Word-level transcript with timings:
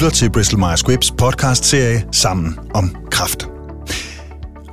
lytter 0.00 0.16
til 0.16 0.30
Bristol 0.30 0.58
Myers 0.58 0.80
Squibbs 0.80 1.10
podcast-serie 1.10 2.04
Sammen 2.12 2.58
om 2.74 2.96
Kraft. 3.10 3.48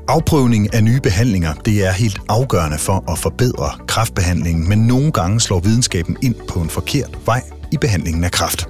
Afprøvning 0.08 0.74
af 0.74 0.84
nye 0.84 1.00
behandlinger, 1.00 1.54
det 1.54 1.86
er 1.86 1.92
helt 1.92 2.20
afgørende 2.30 2.78
for 2.78 3.12
at 3.12 3.18
forbedre 3.18 3.72
kræftbehandlingen, 3.88 4.70
men 4.70 4.80
nogle 4.80 5.12
gange 5.12 5.40
slår 5.40 5.60
videnskaben 5.60 6.18
ind 6.24 6.36
på 6.48 6.60
en 6.60 6.70
forkert 6.70 7.18
vej 7.26 7.42
i 7.72 7.78
behandlingen 7.78 8.24
af 8.24 8.32
kræft. 8.32 8.68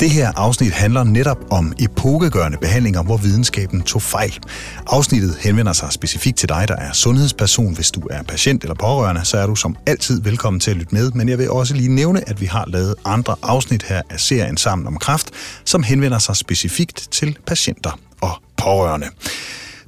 Det 0.00 0.10
her 0.10 0.32
afsnit 0.36 0.72
handler 0.72 1.04
netop 1.04 1.38
om 1.50 1.72
epokegørende 1.78 2.58
behandlinger, 2.58 3.02
hvor 3.02 3.16
videnskaben 3.16 3.82
tog 3.82 4.02
fejl. 4.02 4.38
Afsnittet 4.86 5.36
henvender 5.40 5.72
sig 5.72 5.92
specifikt 5.92 6.38
til 6.38 6.48
dig, 6.48 6.68
der 6.68 6.76
er 6.76 6.92
sundhedsperson. 6.92 7.74
Hvis 7.74 7.90
du 7.90 8.00
er 8.10 8.22
patient 8.22 8.62
eller 8.62 8.74
pårørende, 8.74 9.24
så 9.24 9.38
er 9.38 9.46
du 9.46 9.54
som 9.54 9.76
altid 9.86 10.22
velkommen 10.22 10.60
til 10.60 10.70
at 10.70 10.76
lytte 10.76 10.94
med. 10.94 11.10
Men 11.10 11.28
jeg 11.28 11.38
vil 11.38 11.50
også 11.50 11.74
lige 11.74 11.94
nævne, 11.94 12.28
at 12.28 12.40
vi 12.40 12.46
har 12.46 12.64
lavet 12.66 12.94
andre 13.04 13.36
afsnit 13.42 13.82
her 13.82 14.02
af 14.10 14.20
serien 14.20 14.56
Sammen 14.56 14.86
om 14.86 14.96
kræft, 14.96 15.30
som 15.64 15.82
henvender 15.82 16.18
sig 16.18 16.36
specifikt 16.36 17.08
til 17.10 17.38
patienter 17.46 17.98
og 18.20 18.30
pårørende. 18.56 19.06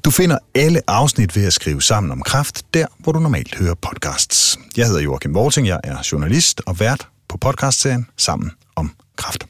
Du 0.04 0.10
finder 0.10 0.38
alle 0.54 0.80
afsnit 0.86 1.36
ved 1.36 1.44
at 1.44 1.52
skrive 1.52 1.82
sammen 1.82 2.12
om 2.12 2.22
kræft, 2.22 2.62
der 2.74 2.86
hvor 2.98 3.12
du 3.12 3.20
normalt 3.20 3.54
hører 3.58 3.74
podcasts. 3.74 4.58
Jeg 4.76 4.86
hedder 4.86 5.00
Joachim 5.00 5.34
Vorting, 5.34 5.66
jeg 5.66 5.80
er 5.84 5.96
journalist 6.12 6.62
og 6.66 6.80
vært 6.80 7.08
på 7.28 7.36
podcastserien 7.36 8.06
Sammen 8.16 8.50
om 8.76 8.90
kræft. 9.16 9.46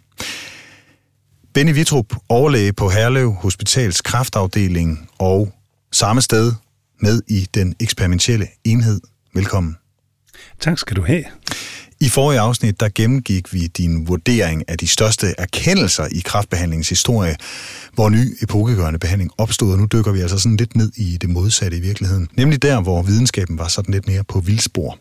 Benny 1.55 1.75
Vitrup, 1.75 2.17
overlæge 2.29 2.73
på 2.73 2.89
Herlev 2.89 3.33
Hospitals 3.33 4.01
kraftafdeling 4.01 5.09
og 5.19 5.53
samme 5.93 6.23
sted 6.23 6.53
med 7.01 7.23
i 7.29 7.49
den 7.55 7.75
eksperimentelle 7.81 8.47
enhed. 8.65 9.01
Velkommen. 9.35 9.77
Tak 10.61 10.79
skal 10.79 10.97
du 10.97 11.05
have. 11.07 11.25
I 12.01 12.09
forrige 12.09 12.41
afsnit, 12.41 12.81
der 12.81 12.89
gennemgik 12.95 13.53
vi 13.53 13.67
din 13.67 14.09
vurdering 14.09 14.69
af 14.69 14.79
de 14.79 14.87
største 14.87 15.35
erkendelser 15.39 16.07
i 16.13 16.21
kraftbehandlingens 16.25 16.89
historie, 16.89 17.37
hvor 17.93 18.09
ny 18.09 18.37
epokegørende 18.43 18.99
behandling 18.99 19.31
opstod, 19.39 19.73
og 19.73 19.79
nu 19.79 19.87
dykker 19.93 20.13
vi 20.13 20.21
altså 20.21 20.39
sådan 20.39 20.57
lidt 20.57 20.77
ned 20.77 20.93
i 20.97 21.17
det 21.17 21.31
modsatte 21.31 21.77
i 21.77 21.81
virkeligheden. 21.81 22.29
Nemlig 22.37 22.63
der, 22.63 22.81
hvor 22.81 23.03
videnskaben 23.03 23.59
var 23.59 23.69
sådan 23.69 23.95
lidt 23.95 24.07
mere 24.07 24.25
på 24.25 24.41
vildspor. 24.41 24.99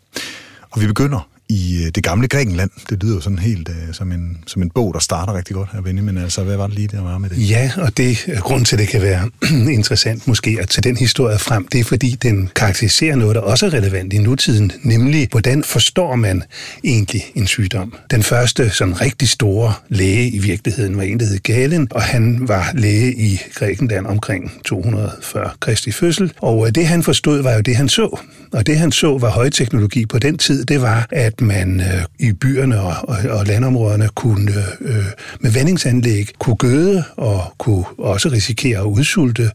Og 0.71 0.81
vi 0.81 0.87
begynder 0.87 1.29
i 1.49 1.83
øh, 1.85 1.91
det 1.95 2.03
gamle 2.03 2.27
Grækenland. 2.27 2.69
Det 2.89 3.03
lyder 3.03 3.15
jo 3.15 3.21
sådan 3.21 3.39
helt 3.39 3.69
øh, 3.69 3.93
som, 3.93 4.11
en, 4.11 4.37
som 4.47 4.61
en 4.61 4.69
bog, 4.69 4.93
der 4.93 4.99
starter 4.99 5.33
rigtig 5.33 5.55
godt 5.55 5.69
her, 5.73 5.81
Benny, 5.81 6.01
men 6.01 6.17
altså, 6.17 6.43
hvad 6.43 6.57
var 6.57 6.67
det 6.67 6.75
lige, 6.75 6.87
der 6.87 7.01
var 7.01 7.17
med 7.17 7.29
det? 7.29 7.49
Ja, 7.49 7.71
og 7.77 7.97
det 7.97 8.25
øh, 8.27 8.37
grund 8.37 8.65
til, 8.65 8.75
at 8.75 8.79
det 8.79 8.87
kan 8.87 9.01
være 9.01 9.29
interessant 9.77 10.27
måske 10.27 10.57
at 10.61 10.69
tage 10.69 10.81
den 10.81 10.97
historie 10.97 11.39
frem, 11.39 11.67
det 11.67 11.79
er 11.79 11.83
fordi, 11.83 12.17
den 12.21 12.49
karakteriserer 12.55 13.15
noget, 13.15 13.35
der 13.35 13.41
også 13.41 13.65
er 13.65 13.73
relevant 13.73 14.13
i 14.13 14.17
nutiden, 14.17 14.71
nemlig, 14.83 15.27
hvordan 15.31 15.63
forstår 15.63 16.15
man 16.15 16.43
egentlig 16.83 17.23
en 17.35 17.47
sygdom? 17.47 17.93
Den 18.11 18.23
første 18.23 18.69
sådan 18.69 19.01
rigtig 19.01 19.29
store 19.29 19.73
læge 19.89 20.29
i 20.29 20.39
virkeligheden 20.39 20.97
var 20.97 21.03
en, 21.03 21.19
der 21.19 21.25
hed 21.25 21.39
Galen, 21.39 21.87
og 21.91 22.01
han 22.01 22.47
var 22.47 22.71
læge 22.73 23.15
i 23.15 23.41
Grækenland 23.55 24.07
omkring 24.07 24.51
240 24.65 25.49
Kristi 25.59 25.91
fødsel, 25.91 26.33
og 26.41 26.67
øh, 26.67 26.75
det 26.75 26.87
han 26.87 27.03
forstod 27.03 27.41
var 27.41 27.53
jo 27.53 27.61
det, 27.61 27.75
han 27.75 27.89
så. 27.89 28.19
Og 28.51 28.67
det 28.67 28.77
han 28.77 28.91
så 28.91 29.17
var 29.17 29.29
højteknologi 29.29 30.05
på 30.05 30.19
den 30.19 30.37
tid, 30.37 30.65
det 30.65 30.81
var, 30.81 31.07
at 31.11 31.38
man 31.41 31.81
øh, 31.81 32.03
i 32.19 32.31
byerne 32.31 32.81
og, 32.81 32.93
og, 33.03 33.17
og 33.29 33.45
landområderne 33.45 34.09
kunne 34.15 34.51
øh, 34.81 35.05
med 35.39 35.51
vandingsanlæg 35.51 36.29
kunne 36.39 36.55
gøde 36.55 37.03
og 37.17 37.53
kunne 37.57 37.85
også 37.97 38.29
risikere 38.29 38.79
at 38.79 38.85
udsulte 38.85 39.51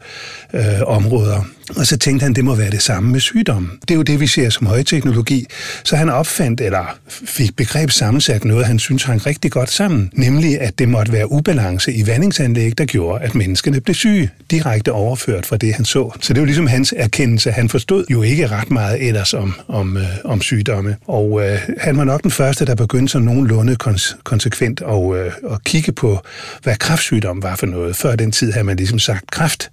øh, 0.54 0.62
områder. 0.86 1.44
Og 1.76 1.86
så 1.86 1.96
tænkte 1.96 2.24
han, 2.24 2.34
det 2.34 2.44
må 2.44 2.54
være 2.54 2.70
det 2.70 2.82
samme 2.82 3.10
med 3.10 3.20
sygdommen. 3.20 3.70
Det 3.80 3.90
er 3.90 3.94
jo 3.94 4.02
det, 4.02 4.20
vi 4.20 4.26
ser 4.26 4.50
som 4.50 4.66
højteknologi. 4.66 5.46
Så 5.84 5.96
han 5.96 6.08
opfandt, 6.08 6.60
eller 6.60 6.98
fik 7.08 7.56
begreb 7.56 7.90
sammensat 7.90 8.44
noget, 8.44 8.66
han 8.66 8.78
synes 8.78 9.02
hang 9.02 9.26
rigtig 9.26 9.50
godt 9.52 9.70
sammen. 9.70 10.10
Nemlig, 10.12 10.60
at 10.60 10.78
det 10.78 10.88
måtte 10.88 11.12
være 11.12 11.32
ubalance 11.32 11.92
i 11.92 12.06
vandingsanlæg, 12.06 12.78
der 12.78 12.84
gjorde, 12.84 13.24
at 13.24 13.34
menneskene 13.34 13.80
blev 13.80 13.94
syge. 13.94 14.30
Direkte 14.50 14.92
overført 14.92 15.46
fra 15.46 15.56
det, 15.56 15.74
han 15.74 15.84
så. 15.84 16.10
Så 16.20 16.32
det 16.32 16.40
var 16.40 16.46
ligesom 16.46 16.66
hans 16.66 16.94
erkendelse. 16.96 17.50
Han 17.50 17.68
forstod 17.68 18.04
jo 18.10 18.22
ikke 18.22 18.46
ret 18.46 18.70
meget 18.70 19.08
ellers 19.08 19.34
om, 19.34 19.54
om, 19.68 19.96
øh, 19.96 20.04
om 20.24 20.40
sygdomme. 20.40 20.96
Og 21.06 21.48
øh, 21.48 21.58
han 21.78 21.96
var 21.96 22.04
nok 22.04 22.22
den 22.22 22.30
første, 22.30 22.66
der 22.66 22.74
begyndte 22.74 23.12
så 23.12 23.18
nogenlunde 23.18 23.76
kons- 23.84 24.16
konsekvent 24.24 24.82
at, 24.88 25.14
øh, 25.16 25.32
at 25.52 25.64
kigge 25.64 25.92
på, 25.92 26.20
hvad 26.62 26.76
kræftsygdom 26.76 27.42
var 27.42 27.56
for 27.56 27.66
noget. 27.66 27.96
Før 27.96 28.16
den 28.16 28.32
tid 28.32 28.52
havde 28.52 28.64
man 28.64 28.76
ligesom 28.76 28.98
sagt, 28.98 29.30
kræft, 29.30 29.70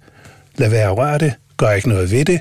lad 0.56 0.68
være 0.68 0.90
at 0.90 0.96
røre 0.96 1.18
det, 1.18 1.32
gør 1.62 1.72
ikke 1.72 1.88
noget 1.88 2.10
ved 2.10 2.24
det. 2.24 2.40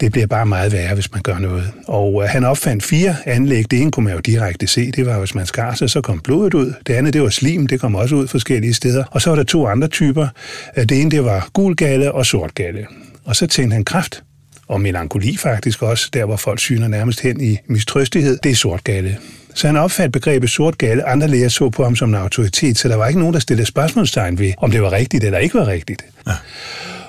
Det 0.00 0.12
bliver 0.12 0.26
bare 0.26 0.46
meget 0.46 0.72
værre, 0.72 0.94
hvis 0.94 1.12
man 1.12 1.22
gør 1.22 1.38
noget. 1.38 1.72
Og 1.86 2.22
øh, 2.22 2.28
han 2.28 2.44
opfandt 2.44 2.84
fire 2.84 3.16
anlæg. 3.26 3.70
Det 3.70 3.80
ene 3.80 3.90
kunne 3.90 4.04
man 4.04 4.14
jo 4.14 4.20
direkte 4.20 4.66
se. 4.66 4.90
Det 4.90 5.06
var, 5.06 5.18
hvis 5.18 5.34
man 5.34 5.46
skar 5.46 5.74
sig, 5.74 5.90
så 5.90 6.00
kom 6.00 6.20
blodet 6.20 6.54
ud. 6.54 6.72
Det 6.86 6.94
andet, 6.94 7.12
det 7.12 7.22
var 7.22 7.28
slim. 7.28 7.66
Det 7.66 7.80
kom 7.80 7.94
også 7.94 8.14
ud 8.14 8.28
forskellige 8.28 8.74
steder. 8.74 9.04
Og 9.10 9.22
så 9.22 9.30
var 9.30 9.36
der 9.36 9.42
to 9.42 9.66
andre 9.66 9.88
typer. 9.88 10.28
Øh, 10.76 10.84
det 10.84 11.00
ene, 11.00 11.10
det 11.10 11.24
var 11.24 11.48
gulgalle 11.52 12.12
og 12.12 12.26
sortgalle. 12.26 12.86
Og 13.24 13.36
så 13.36 13.46
tænkte 13.46 13.74
han 13.74 13.84
kraft 13.84 14.22
og 14.68 14.80
melankoli 14.80 15.36
faktisk 15.36 15.82
også, 15.82 16.10
der 16.12 16.24
hvor 16.24 16.36
folk 16.36 16.60
syner 16.60 16.88
nærmest 16.88 17.20
hen 17.20 17.40
i 17.40 17.56
mistrøstighed, 17.66 18.38
det 18.42 18.50
er 18.50 18.56
sortgalle. 18.56 19.18
Så 19.54 19.66
han 19.66 19.76
opfandt 19.76 20.12
begrebet 20.12 20.50
sort 20.50 20.78
galle. 20.78 21.08
Andre 21.08 21.28
læger 21.28 21.48
så 21.48 21.70
på 21.70 21.84
ham 21.84 21.96
som 21.96 22.08
en 22.08 22.14
autoritet, 22.14 22.78
så 22.78 22.88
der 22.88 22.96
var 22.96 23.08
ikke 23.08 23.20
nogen, 23.20 23.34
der 23.34 23.40
stillede 23.40 23.66
spørgsmålstegn 23.66 24.38
ved, 24.38 24.52
om 24.58 24.70
det 24.70 24.82
var 24.82 24.92
rigtigt 24.92 25.24
eller 25.24 25.38
ikke 25.38 25.54
var 25.54 25.66
rigtigt. 25.66 26.04
Ja. 26.26 26.32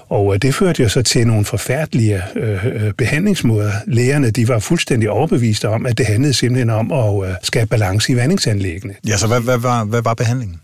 Og 0.09 0.33
øh, 0.33 0.41
det 0.41 0.55
førte 0.55 0.83
jo 0.83 0.89
så 0.89 1.01
til 1.01 1.27
nogle 1.27 1.45
forfærdelige 1.45 2.21
øh, 2.35 2.65
øh, 2.65 2.93
behandlingsmåder. 2.93 3.71
Lægerne 3.87 4.29
de 4.29 4.47
var 4.47 4.59
fuldstændig 4.59 5.09
overbeviste 5.09 5.69
om, 5.69 5.85
at 5.85 5.97
det 5.97 6.05
handlede 6.05 6.33
simpelthen 6.33 6.69
om 6.69 6.91
at 6.91 7.29
øh, 7.29 7.35
skabe 7.43 7.67
balance 7.67 8.11
i 8.11 8.15
vandingsanlæggene. 8.15 8.93
Ja, 9.07 9.17
så 9.17 9.27
hvad, 9.27 9.41
hvad, 9.41 9.57
hvad, 9.57 9.85
hvad 9.89 10.01
var 10.01 10.13
behandlingen? 10.13 10.59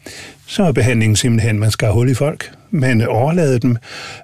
Så 0.48 0.64
var 0.64 0.72
behandlingen 0.72 1.16
simpelthen, 1.16 1.56
at 1.56 1.60
man 1.60 1.72
skar 1.72 1.92
hul 1.92 2.10
i 2.10 2.14
folk 2.14 2.52
man 2.76 3.08
overlade 3.08 3.60
dem. 3.60 3.78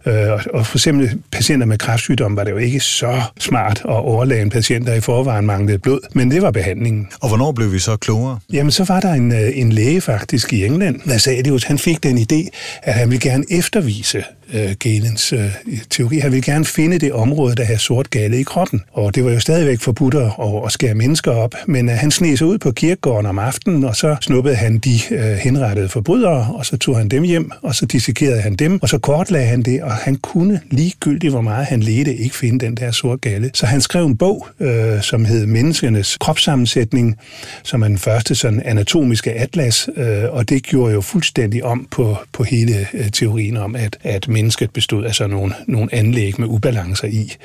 Øh, 0.06 0.32
og 0.54 0.66
for 0.66 0.78
eksempel 0.78 1.22
patienter 1.32 1.68
med 1.68 1.78
kræftsygdom 1.78 2.36
var 2.36 2.44
det 2.44 2.52
jo 2.52 2.58
ikke 2.58 2.80
så 2.80 3.22
smart 3.40 3.82
at 3.86 3.96
overlade 3.96 4.42
en 4.42 4.50
patient, 4.50 4.88
der 4.88 4.94
i 4.94 5.02
forvejen 5.02 5.46
manglede 5.46 5.80
blod, 5.80 6.00
men 6.14 6.32
det 6.32 6.42
var 6.42 6.52
behandlingen. 6.52 7.08
Og 7.22 7.28
hvornår 7.28 7.52
blev 7.52 7.72
vi 7.72 7.80
så 7.80 7.98
klogere? 7.98 8.40
Jamen, 8.54 8.72
så 8.72 8.84
var 8.84 9.00
der 9.00 9.14
en, 9.14 9.32
øh, 9.32 9.50
en 9.54 9.72
læge 9.72 10.02
faktisk 10.02 10.54
i 10.54 10.66
England, 10.66 11.00
der 11.06 11.18
sagde 11.18 11.60
han 11.66 11.78
fik 11.78 12.04
den 12.04 12.18
idé, 12.18 12.50
at 12.84 12.94
han 12.94 13.10
ville 13.10 13.30
gerne 13.30 13.44
eftervise 13.50 14.24
øh, 14.54 14.76
Galens 14.80 15.34
øh, 15.34 15.52
teori. 15.90 16.18
Han 16.18 16.32
ville 16.32 16.44
gerne 16.44 16.66
finde 16.66 17.00
det 17.00 17.14
område, 17.14 17.56
der 17.56 17.64
havde 17.64 17.80
sort 17.80 18.10
gale 18.10 18.40
i 18.40 18.44
kroppen. 18.44 18.82
Og 18.92 19.16
det 19.16 19.26
var 19.26 19.32
jo 19.32 19.40
stadigvæk 19.40 19.80
forbudt 19.80 20.16
at, 20.16 20.32
at 20.66 20.72
skære 20.72 20.94
mennesker 20.94 21.32
op, 21.32 21.56
men 21.68 21.90
øh, 21.90 21.96
han 21.96 22.12
sneg 22.12 22.38
sig 22.38 22.48
ud 22.48 22.58
på 22.58 22.72
kirkegården 22.72 23.26
om 23.26 23.40
aftenen, 23.40 23.84
og 23.84 23.96
så 23.96 24.16
snuppede 24.22 24.56
han 24.56 24.78
de 24.78 25.00
øh, 25.12 25.22
henrettede 25.22 25.90
forbrydere, 25.90 26.48
og 26.54 26.66
så 26.66 26.78
tog 26.78 26.98
han 26.98 27.10
dem 27.10 27.24
hjem, 27.24 27.52
og 27.62 27.76
så 27.76 27.86
dissekerede 27.86 28.42
han 28.42 28.56
dem, 28.56 28.82
og 28.82 28.90
så 28.90 28.98
kortlagde 28.98 29.48
han 29.48 29.62
det, 29.62 29.84
og 29.84 29.92
han 29.92 30.16
kunne 30.16 30.62
ligegyldigt, 30.72 31.34
hvor 31.34 31.42
meget 31.42 31.66
han 31.66 31.84
ledte, 31.84 32.16
ikke 32.16 32.36
finde 32.36 32.66
den 32.66 32.76
der 32.76 32.92
sort 32.92 33.22
gale. 33.22 33.52
Så 33.54 33.66
han 33.66 33.82
skrev 33.82 34.06
en 34.06 34.18
bog, 34.18 34.48
øh, 34.60 35.02
som 35.02 35.26
hed 35.26 35.46
Menneskenes 35.46 36.18
kropssammensætning, 36.18 37.18
som 37.64 37.82
er 37.82 37.88
den 37.88 37.98
første 37.98 38.36
sådan 38.36 38.62
anatomiske 38.66 39.32
atlas, 39.32 39.90
øh, 39.98 40.24
og 40.30 40.50
det 40.50 40.64
gjorde 40.64 40.94
jo 40.94 41.02
fuldstændig 41.02 41.64
om 41.64 41.88
på, 41.92 42.18
på 42.32 42.44
hele 42.44 42.88
øh, 42.94 43.12
teorien 43.12 43.58
om, 43.58 43.76
at, 43.76 43.98
at 44.04 44.28
mennesket 44.42 44.72
bestod 44.72 45.06
af 45.06 45.16
sådan 45.16 45.30
nogle, 45.30 45.54
nogle 45.68 45.96
anlæg 45.96 46.40
med 46.40 46.48
ubalancer 46.48 47.08
i. 47.08 47.36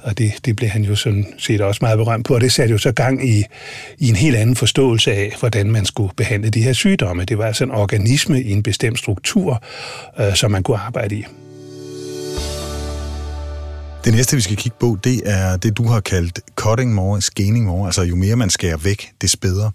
Og 0.00 0.18
det, 0.18 0.32
det 0.44 0.56
blev 0.56 0.68
han 0.68 0.82
jo 0.84 0.96
sådan 0.96 1.26
set 1.38 1.60
også 1.60 1.78
meget 1.82 1.98
berømt 1.98 2.26
på, 2.26 2.34
og 2.34 2.40
det 2.40 2.52
satte 2.52 2.72
jo 2.72 2.78
så 2.78 2.92
gang 2.92 3.28
i, 3.28 3.44
i 3.98 4.08
en 4.08 4.16
helt 4.16 4.36
anden 4.36 4.56
forståelse 4.56 5.12
af, 5.12 5.32
hvordan 5.40 5.70
man 5.70 5.84
skulle 5.84 6.12
behandle 6.16 6.50
de 6.50 6.62
her 6.62 6.72
sygdomme. 6.72 7.24
Det 7.24 7.38
var 7.38 7.46
altså 7.46 7.64
en 7.64 7.70
organisme 7.70 8.42
i 8.42 8.50
en 8.50 8.62
bestemt 8.62 8.98
struktur, 8.98 9.62
øh, 10.20 10.34
som 10.34 10.50
man 10.50 10.62
kunne 10.62 10.78
arbejde 10.78 11.16
i. 11.16 11.24
Det 14.04 14.14
næste, 14.14 14.36
vi 14.36 14.42
skal 14.42 14.56
kigge 14.56 14.76
på, 14.80 14.98
det 15.04 15.22
er 15.24 15.56
det, 15.56 15.76
du 15.76 15.88
har 15.88 16.00
kaldt 16.00 16.40
cutting 16.54 16.94
more, 16.94 17.20
scaning 17.20 17.66
more, 17.66 17.86
altså 17.86 18.02
jo 18.02 18.16
mere 18.16 18.36
man 18.36 18.50
skærer 18.50 18.76
væk, 18.76 19.10
det 19.20 19.34
bedre. 19.40 19.70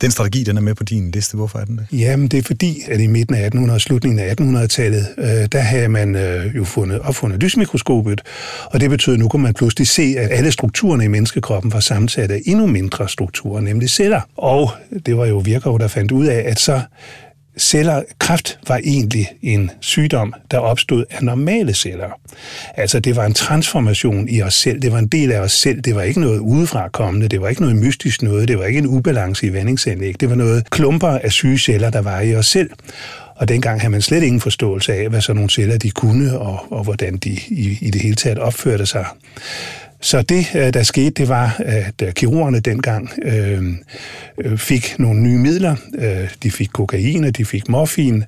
Den 0.00 0.10
strategi, 0.10 0.42
den 0.42 0.56
er 0.56 0.60
med 0.60 0.74
på 0.74 0.84
din 0.84 1.10
liste. 1.10 1.36
Hvorfor 1.36 1.58
er 1.58 1.64
den 1.64 1.78
det? 1.78 1.86
Jamen, 1.92 2.28
det 2.28 2.38
er 2.38 2.42
fordi, 2.42 2.82
at 2.88 3.00
i 3.00 3.06
midten 3.06 3.34
af 3.34 3.50
1800- 3.54 3.72
og 3.72 3.80
slutningen 3.80 4.18
af 4.18 4.34
1800-tallet, 4.40 5.06
øh, 5.18 5.26
der 5.52 5.58
havde 5.58 5.88
man 5.88 6.14
øh, 6.14 6.56
jo 6.56 6.64
fundet, 6.64 7.00
opfundet 7.00 7.42
lysmikroskopet, 7.42 8.22
og 8.64 8.80
det 8.80 8.90
betød, 8.90 9.14
at 9.14 9.20
nu 9.20 9.28
kunne 9.28 9.42
man 9.42 9.54
pludselig 9.54 9.88
se, 9.88 10.14
at 10.18 10.28
alle 10.32 10.52
strukturerne 10.52 11.04
i 11.04 11.08
menneskekroppen 11.08 11.72
var 11.72 11.80
sammensat 11.80 12.30
af 12.30 12.42
endnu 12.46 12.66
mindre 12.66 13.08
strukturer, 13.08 13.60
nemlig 13.60 13.90
celler. 13.90 14.20
Og 14.36 14.70
det 15.06 15.16
var 15.16 15.26
jo 15.26 15.38
Virchow, 15.38 15.76
der 15.76 15.88
fandt 15.88 16.12
ud 16.12 16.26
af, 16.26 16.44
at 16.46 16.60
så 16.60 16.80
celler, 17.58 18.02
kræft 18.18 18.58
var 18.68 18.80
egentlig 18.84 19.28
en 19.42 19.70
sygdom, 19.80 20.34
der 20.50 20.58
opstod 20.58 21.04
af 21.10 21.22
normale 21.22 21.74
celler. 21.74 22.20
Altså 22.74 23.00
det 23.00 23.16
var 23.16 23.24
en 23.26 23.34
transformation 23.34 24.28
i 24.28 24.42
os 24.42 24.54
selv, 24.54 24.82
det 24.82 24.92
var 24.92 24.98
en 24.98 25.06
del 25.06 25.32
af 25.32 25.40
os 25.40 25.52
selv, 25.52 25.80
det 25.80 25.94
var 25.94 26.02
ikke 26.02 26.20
noget 26.20 26.38
udefra 26.38 26.88
kommende, 26.88 27.28
det 27.28 27.40
var 27.40 27.48
ikke 27.48 27.62
noget 27.62 27.76
mystisk 27.76 28.22
noget, 28.22 28.48
det 28.48 28.58
var 28.58 28.64
ikke 28.64 28.78
en 28.78 28.86
ubalance 28.86 29.46
i 29.46 29.52
vandingsanlæg, 29.52 30.20
det 30.20 30.30
var 30.30 30.36
noget 30.36 30.70
klumper 30.70 31.08
af 31.08 31.32
syge 31.32 31.58
celler, 31.58 31.90
der 31.90 32.02
var 32.02 32.20
i 32.20 32.34
os 32.34 32.46
selv. 32.46 32.70
Og 33.36 33.48
dengang 33.48 33.80
havde 33.80 33.90
man 33.90 34.02
slet 34.02 34.22
ingen 34.22 34.40
forståelse 34.40 34.94
af, 34.94 35.08
hvad 35.08 35.20
sådan 35.20 35.36
nogle 35.36 35.50
celler 35.50 35.78
de 35.78 35.90
kunne, 35.90 36.38
og, 36.38 36.72
og 36.72 36.84
hvordan 36.84 37.16
de 37.16 37.30
i, 37.48 37.78
i 37.80 37.90
det 37.90 38.02
hele 38.02 38.14
taget 38.14 38.38
opførte 38.38 38.86
sig. 38.86 39.06
Så 40.00 40.22
det, 40.22 40.46
øh, 40.54 40.74
der 40.74 40.82
skete, 40.82 41.10
det 41.10 41.28
var, 41.28 41.56
at 41.58 42.02
øh, 42.02 42.12
kirurgerne 42.12 42.60
dengang 42.60 43.10
øh, 43.22 43.62
øh, 44.44 44.58
fik 44.58 44.94
nogle 44.98 45.20
nye 45.20 45.38
midler. 45.38 45.76
De 46.42 46.50
fik 46.50 46.68
kokain, 46.72 47.24
og 47.24 47.36
de 47.36 47.44
fik 47.44 47.68
morfin, 47.68 48.24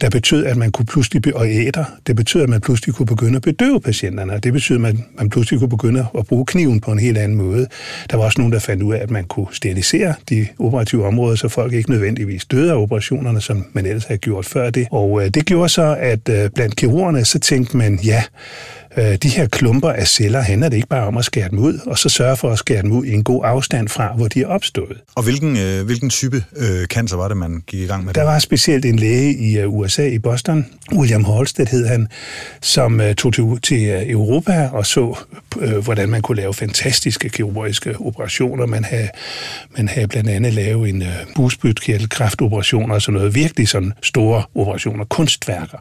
der 0.00 0.10
betød, 0.10 0.46
at 0.46 0.56
man 0.56 0.72
kunne 0.72 0.86
pludselig, 0.86 1.36
og 1.36 1.48
æder, 1.48 1.84
det 2.06 2.16
betød, 2.16 2.42
at 2.42 2.48
man 2.48 2.60
pludselig 2.60 2.94
kunne 2.94 3.06
begynde 3.06 3.36
at 3.36 3.42
bedøve 3.42 3.80
patienterne, 3.80 4.32
og 4.32 4.44
det 4.44 4.52
betød, 4.52 4.76
at 4.76 4.80
man, 4.80 5.04
man 5.18 5.30
pludselig 5.30 5.60
kunne 5.60 5.68
begynde 5.68 6.06
at 6.18 6.26
bruge 6.26 6.46
kniven 6.46 6.80
på 6.80 6.92
en 6.92 6.98
helt 6.98 7.18
anden 7.18 7.38
måde. 7.38 7.66
Der 8.10 8.16
var 8.16 8.24
også 8.24 8.40
nogen, 8.40 8.52
der 8.52 8.58
fandt 8.58 8.82
ud 8.82 8.94
af, 8.94 8.98
at 9.02 9.10
man 9.10 9.24
kunne 9.24 9.46
sterilisere 9.52 10.14
de 10.28 10.46
operative 10.58 11.06
områder, 11.06 11.36
så 11.36 11.48
folk 11.48 11.72
ikke 11.72 11.90
nødvendigvis 11.90 12.44
døde 12.44 12.70
af 12.72 12.76
operationerne, 12.76 13.40
som 13.40 13.64
man 13.72 13.86
ellers 13.86 14.04
havde 14.04 14.18
gjort 14.18 14.46
før 14.46 14.70
det. 14.70 14.86
Og 14.90 15.34
det 15.34 15.46
gjorde 15.46 15.68
så, 15.68 15.96
at 16.00 16.52
blandt 16.54 16.76
kirurgerne, 16.76 17.24
så 17.24 17.38
tænkte 17.38 17.76
man, 17.76 17.98
ja, 18.04 18.22
øh, 18.96 19.16
de 19.22 19.28
her 19.28 19.46
klumper 19.46 19.90
af 19.90 20.08
celler 20.08 20.40
handler 20.40 20.68
det 20.68 20.76
ikke 20.76 20.88
bare 20.88 21.06
om 21.06 21.16
at 21.16 21.24
skære 21.24 21.48
dem 21.48 21.58
ud, 21.58 21.78
og 21.86 21.98
så 21.98 22.08
sørge 22.08 22.36
for 22.36 22.50
at 22.50 22.58
skære 22.58 22.82
dem 22.82 22.92
ud 22.92 23.04
i 23.04 23.12
en 23.12 23.24
god 23.24 23.40
afstand 23.44 23.88
fra, 23.88 24.12
hvor 24.16 24.28
de 24.28 24.42
er 24.42 24.46
opstået. 24.46 24.98
Og 25.14 25.22
hvilken, 25.22 25.56
øh, 25.56 25.86
hvilken 25.86 26.10
type 26.10 26.44
øh, 26.56 26.86
cancer 26.86 27.16
var 27.16 27.28
det, 27.28 27.36
man 27.36 27.62
gik 27.66 27.80
i 27.80 27.86
gang 27.86 28.04
med? 28.04 28.14
Der 28.14 28.22
var 28.22 28.38
specielt 28.38 28.84
en 28.84 28.98
læge 28.98 29.34
i 29.34 29.64
uh, 29.64 29.74
USA, 29.74 30.08
i 30.08 30.18
Boston, 30.18 30.66
William 30.92 31.24
Halsted 31.24 31.66
hed 31.66 31.86
han, 31.86 32.08
som 32.60 33.00
uh, 33.00 33.12
tog 33.12 33.34
til, 33.34 33.44
til 33.62 33.96
uh, 33.96 34.10
Europa 34.10 34.68
og 34.72 34.86
så, 34.86 35.18
uh, 35.56 35.76
hvordan 35.84 36.08
man 36.08 36.22
kunne 36.22 36.36
lave 36.36 36.54
fantastiske 36.54 37.28
kirurgiske 37.28 37.94
operationer. 38.00 38.66
Man 38.66 38.84
havde, 38.84 39.08
man 39.76 39.88
havde 39.88 40.08
blandt 40.08 40.30
andet 40.30 40.54
lavet 40.54 40.88
en 40.88 41.02
uh, 41.02 41.08
busbytkirtelkræftoperation 41.36 42.90
og 42.90 43.02
sådan 43.02 43.18
noget, 43.18 43.34
virkelig 43.34 43.68
sådan 43.68 43.92
store 44.02 44.42
operationer, 44.54 45.04
kunstværker 45.04 45.78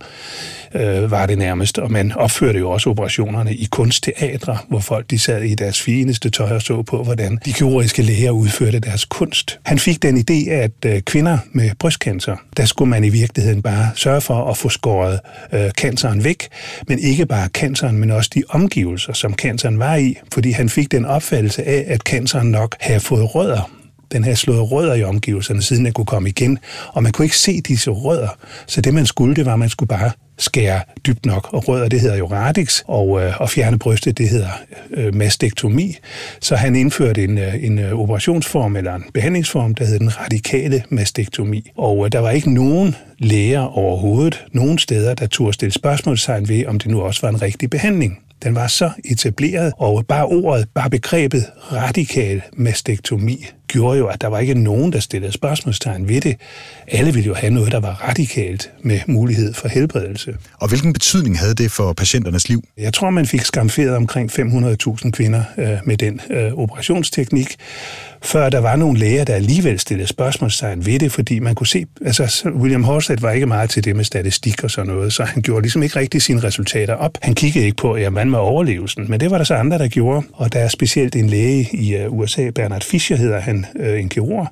uh, 0.76 1.12
var 1.12 1.26
det 1.26 1.38
nærmest, 1.38 1.78
og 1.78 1.92
man 1.92 2.12
opførte 2.12 2.60
jo 2.60 2.70
også 2.70 2.90
operationerne 3.08 3.56
i 3.56 3.68
kunstteatre, 3.72 4.58
hvor 4.70 4.80
folk 4.80 5.10
de 5.10 5.20
sad 5.20 5.42
i 5.42 5.56
deres 5.56 5.82
fineste 5.82 6.30
tøj 6.30 6.56
og 6.56 6.62
så 6.62 6.82
på, 6.82 7.04
hvordan 7.04 7.40
de 7.46 7.54
kirurgiske 7.54 8.02
læger 8.02 8.32
udførte 8.32 8.80
deres 8.80 9.06
kunst. 9.06 9.60
Han 9.64 9.80
fik 9.80 10.02
den 10.02 10.18
idé, 10.18 10.50
at 10.50 10.72
øh, 10.86 11.02
kvinder 11.02 11.38
med 11.52 11.72
brystcancer, 11.80 12.36
der 12.58 12.66
skulle 12.66 12.90
man 12.90 13.04
i 13.04 13.10
virkeligheden 13.10 13.62
bare 13.62 13.90
sørge 13.96 14.22
for 14.22 14.50
at 14.52 14.58
få 14.58 14.70
skåret 14.70 15.20
øh, 15.54 15.72
canceren 15.72 16.24
væk, 16.24 16.48
men 16.88 17.00
ikke 17.00 17.26
bare 17.26 17.48
canceren, 17.48 17.98
men 17.98 18.12
også 18.12 18.32
de 18.34 18.44
omgivelser, 18.50 19.14
som 19.14 19.34
canceren 19.34 19.80
var 19.80 19.96
i, 19.96 20.16
fordi 20.34 20.52
han 20.52 20.70
fik 20.70 20.92
den 20.92 21.06
opfattelse 21.06 21.64
af, 21.64 21.84
at 21.88 22.02
canceren 22.02 22.52
nok 22.52 22.76
havde 22.80 23.00
fået 23.00 23.36
rødder 23.36 23.72
den 24.12 24.24
havde 24.24 24.36
slået 24.36 24.72
rødder 24.72 24.94
i 24.94 25.04
omgivelserne, 25.04 25.62
siden 25.62 25.86
den 25.86 25.94
kunne 25.94 26.06
komme 26.06 26.30
igen, 26.30 26.60
og 26.88 27.04
man 27.04 27.12
kunne 27.12 27.26
ikke 27.26 27.38
se 27.38 27.62
disse 27.62 27.92
rødder. 27.92 28.38
Så 28.68 28.82
det, 28.82 28.94
man 28.94 29.06
skulle, 29.06 29.36
det 29.36 29.46
var, 29.46 29.54
at 29.54 29.60
man 29.60 29.70
skulle 29.70 29.88
bare 29.88 30.12
skære 30.38 30.82
dybt 31.06 31.26
nok. 31.26 31.50
Og 31.54 31.68
rødder, 31.68 31.90
det 31.90 32.02
hedder 32.02 32.18
jo 32.18 32.26
radix, 32.26 32.84
og, 32.88 33.24
øh, 33.24 33.42
og 33.42 33.50
fjerne 33.50 33.80
brystet, 33.80 34.18
det 34.18 34.30
hedder 34.30 34.50
øh, 34.92 35.16
mastektomi. 35.16 35.98
Så 36.40 36.56
han 36.56 36.76
indførte 36.76 37.24
en, 37.24 37.38
øh, 37.38 37.64
en 37.64 37.80
øh, 37.80 38.00
operationsform 38.00 38.76
eller 38.76 38.96
en 38.96 39.04
behandlingsform, 39.14 39.76
der 39.76 39.86
hedder 39.86 40.00
den 40.00 40.20
radikale 40.20 40.84
mastektomi. 40.90 41.72
Og 41.78 42.06
øh, 42.06 42.12
der 42.12 42.20
var 42.20 42.32
ikke 42.32 42.54
nogen 42.54 42.96
læger 43.20 43.78
overhovedet, 43.78 44.46
nogen 44.52 44.78
steder, 44.78 45.14
der 45.14 45.28
turde 45.28 45.54
stille 45.54 45.74
spørgsmålstegn 45.74 46.50
ved, 46.50 46.66
om 46.66 46.80
det 46.80 46.92
nu 46.92 47.02
også 47.02 47.22
var 47.22 47.30
en 47.30 47.42
rigtig 47.42 47.70
behandling. 47.70 48.20
Den 48.44 48.56
var 48.56 48.68
så 48.68 48.92
etableret, 49.06 49.74
og 49.78 50.06
bare 50.08 50.26
ordet, 50.26 50.70
bare 50.76 50.90
begrebet 50.90 51.46
radikal 51.72 52.42
mastektomi 52.54 53.46
gjorde 53.68 53.98
jo, 53.98 54.08
at 54.08 54.22
der 54.22 54.28
var 54.28 54.40
ikke 54.40 54.54
nogen, 54.54 54.94
der 54.94 55.00
stillede 55.00 55.32
spørgsmålstegn 55.32 56.08
ved 56.08 56.22
det. 56.22 56.36
Alle 56.88 57.14
ville 57.14 57.28
jo 57.28 57.34
have 57.34 57.54
noget, 57.54 57.72
der 57.72 57.80
var 57.80 57.94
radikalt 57.94 58.72
med 58.84 59.00
mulighed 59.08 59.54
for 59.54 59.68
helbredelse. 59.68 60.38
Og 60.54 60.68
hvilken 60.68 60.94
betydning 60.94 61.40
havde 61.40 61.54
det 61.54 61.72
for 61.72 61.94
patienternes 61.94 62.50
liv? 62.50 62.64
Jeg 62.78 62.94
tror, 62.94 63.10
man 63.10 63.26
fik 63.26 63.42
skamferet 63.42 63.96
omkring 63.96 64.32
500.000 64.32 65.12
kvinder 65.12 65.44
øh, 65.58 65.78
med 65.86 65.98
den 65.98 66.22
øh, 66.30 66.54
operationsteknik, 66.54 67.56
før 68.28 68.50
der 68.50 68.60
var 68.60 68.76
nogle 68.76 69.00
læger, 69.00 69.24
der 69.24 69.34
alligevel 69.34 69.80
stillede 69.80 70.08
spørgsmålstegn 70.08 70.86
ved 70.86 71.00
det, 71.00 71.12
fordi 71.12 71.40
man 71.40 71.56
kunne 71.56 71.68
se, 71.68 71.86
altså 72.06 72.50
William 72.50 72.84
Horsted 72.84 73.18
var 73.18 73.32
ikke 73.32 73.46
meget 73.46 73.70
til 73.70 73.84
det 73.84 73.96
med 73.96 74.04
statistik 74.04 74.64
og 74.64 74.72
sådan 74.72 74.94
noget, 74.94 75.14
så 75.14 75.24
han 75.24 75.42
gjorde 75.42 75.62
ligesom 75.62 75.84
ikke 75.84 76.00
rigtig 76.00 76.22
sine 76.22 76.44
resultater 76.44 76.94
op. 76.94 77.18
Han 77.22 77.36
kiggede 77.36 77.66
ikke 77.66 77.78
på, 77.78 77.98
ja, 77.98 78.10
man 78.10 78.30
med 78.30 78.40
overlevelsen, 78.40 79.06
men 79.10 79.20
det 79.20 79.32
var 79.32 79.38
der 79.38 79.46
så 79.46 79.54
andre, 79.54 79.78
der 79.78 79.88
gjorde, 79.88 80.26
og 80.34 80.54
der 80.54 80.60
er 80.60 80.68
specielt 80.68 81.16
en 81.16 81.30
læge 81.30 81.70
i 81.74 81.96
øh, 81.96 82.14
USA, 82.14 82.50
Bernard 82.50 82.84
Fischer 82.84 83.18
hedder 83.18 83.40
han, 83.40 83.66
øh, 83.80 84.00
en 84.00 84.10
kirurg, 84.10 84.48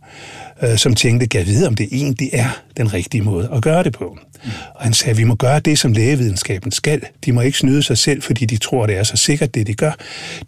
øh, 0.63 0.77
som 0.77 0.95
tænkte, 0.95 1.27
kan 1.27 1.45
vide, 1.45 1.67
om 1.67 1.75
det 1.75 1.87
egentlig 1.91 2.29
er 2.33 2.61
den 2.77 2.93
rigtige 2.93 3.21
måde 3.21 3.49
at 3.53 3.61
gøre 3.61 3.83
det 3.83 3.93
på. 3.93 4.17
Mm. 4.43 4.51
Og 4.75 4.83
han 4.83 4.93
sagde, 4.93 5.11
at 5.11 5.17
vi 5.17 5.23
må 5.23 5.35
gøre 5.35 5.59
det, 5.59 5.79
som 5.79 5.93
lægevidenskaben 5.93 6.71
skal. 6.71 7.01
De 7.25 7.31
må 7.31 7.41
ikke 7.41 7.57
snyde 7.57 7.83
sig 7.83 7.97
selv, 7.97 8.21
fordi 8.21 8.45
de 8.45 8.57
tror, 8.57 8.85
det 8.85 8.97
er 8.97 9.03
så 9.03 9.17
sikkert, 9.17 9.55
det 9.55 9.67
de 9.67 9.73
gør. 9.73 9.91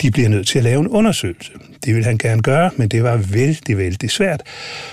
De 0.01 0.11
bliver 0.11 0.29
nødt 0.29 0.47
til 0.47 0.57
at 0.57 0.63
lave 0.63 0.79
en 0.79 0.87
undersøgelse. 0.87 1.51
Det 1.85 1.95
ville 1.95 2.05
han 2.05 2.17
gerne 2.17 2.41
gøre, 2.41 2.71
men 2.77 2.89
det 2.89 3.03
var 3.03 3.17
vældig, 3.17 3.77
vældig 3.77 4.11
svært, 4.11 4.41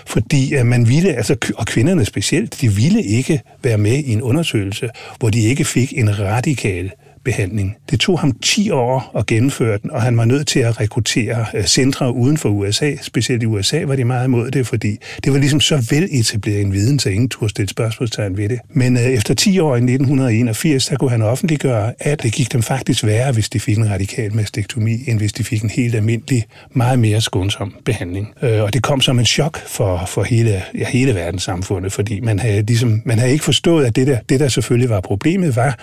fordi 0.06 0.54
øh, 0.54 0.66
man 0.66 0.88
ville, 0.88 1.14
altså, 1.14 1.36
og 1.56 1.66
kvinderne 1.66 2.04
specielt, 2.04 2.60
de 2.60 2.72
ville 2.72 3.02
ikke 3.02 3.40
være 3.62 3.78
med 3.78 3.98
i 3.98 4.12
en 4.12 4.22
undersøgelse, 4.22 4.88
hvor 5.18 5.30
de 5.30 5.40
ikke 5.40 5.64
fik 5.64 5.92
en 5.96 6.18
radikal 6.18 6.90
behandling. 7.24 7.76
Det 7.90 8.00
tog 8.00 8.20
ham 8.20 8.32
10 8.32 8.70
år 8.70 9.12
at 9.18 9.26
gennemføre 9.26 9.78
den, 9.82 9.90
og 9.90 10.02
han 10.02 10.16
var 10.16 10.24
nødt 10.24 10.46
til 10.46 10.60
at 10.60 10.80
rekruttere 10.80 11.46
øh, 11.54 11.64
centre 11.64 12.14
uden 12.14 12.36
for 12.36 12.48
USA. 12.48 12.94
Specielt 13.02 13.42
i 13.42 13.46
USA 13.46 13.84
var 13.84 13.96
de 13.96 14.04
meget 14.04 14.24
imod 14.24 14.50
det, 14.50 14.66
fordi 14.66 14.96
det 15.24 15.32
var 15.32 15.38
ligesom 15.38 15.60
så 15.60 15.86
vel 15.90 16.08
etableret 16.12 16.60
en 16.60 16.72
viden, 16.72 16.98
så 16.98 17.08
ingen 17.08 17.28
turde 17.28 17.50
stille 17.50 17.68
spørgsmålstegn 17.68 18.36
ved 18.36 18.48
det. 18.48 18.60
Men 18.68 18.96
øh, 18.96 19.02
efter 19.02 19.34
10 19.34 19.58
år 19.58 19.74
i 19.74 19.78
1981, 19.78 20.86
der 20.86 20.96
kunne 20.96 21.10
han 21.10 21.22
offentliggøre, 21.22 21.92
at 22.00 22.22
det 22.22 22.32
gik 22.32 22.52
dem 22.52 22.62
faktisk 22.62 23.04
værre, 23.04 23.32
hvis 23.32 23.48
de 23.48 23.60
fik 23.60 23.78
en 23.78 23.90
radikal 23.90 24.34
mastektomi, 24.34 24.98
end 25.06 25.18
hvis 25.18 25.32
de 25.32 25.44
fik 25.44 25.62
en 25.62 25.70
helt 25.70 25.94
almindelig, 25.94 26.44
meget 26.72 26.98
mere 26.98 27.20
skånsom 27.20 27.74
behandling. 27.84 28.32
Øh, 28.42 28.62
og 28.62 28.72
det 28.72 28.82
kom 28.82 29.00
som 29.00 29.18
en 29.18 29.26
chok 29.26 29.66
for, 29.66 30.04
for 30.06 30.22
hele, 30.22 30.62
ja, 30.78 30.86
hele 30.86 31.14
verdenssamfundet, 31.14 31.92
fordi 31.92 32.20
man 32.20 32.38
havde, 32.38 32.62
ligesom, 32.62 33.02
man 33.04 33.18
havde 33.18 33.32
ikke 33.32 33.44
forstået, 33.44 33.84
at 33.84 33.96
det 33.96 34.06
der, 34.06 34.18
det 34.28 34.40
der 34.40 34.48
selvfølgelig 34.48 34.90
var 34.90 35.00
problemet, 35.00 35.56
var, 35.56 35.78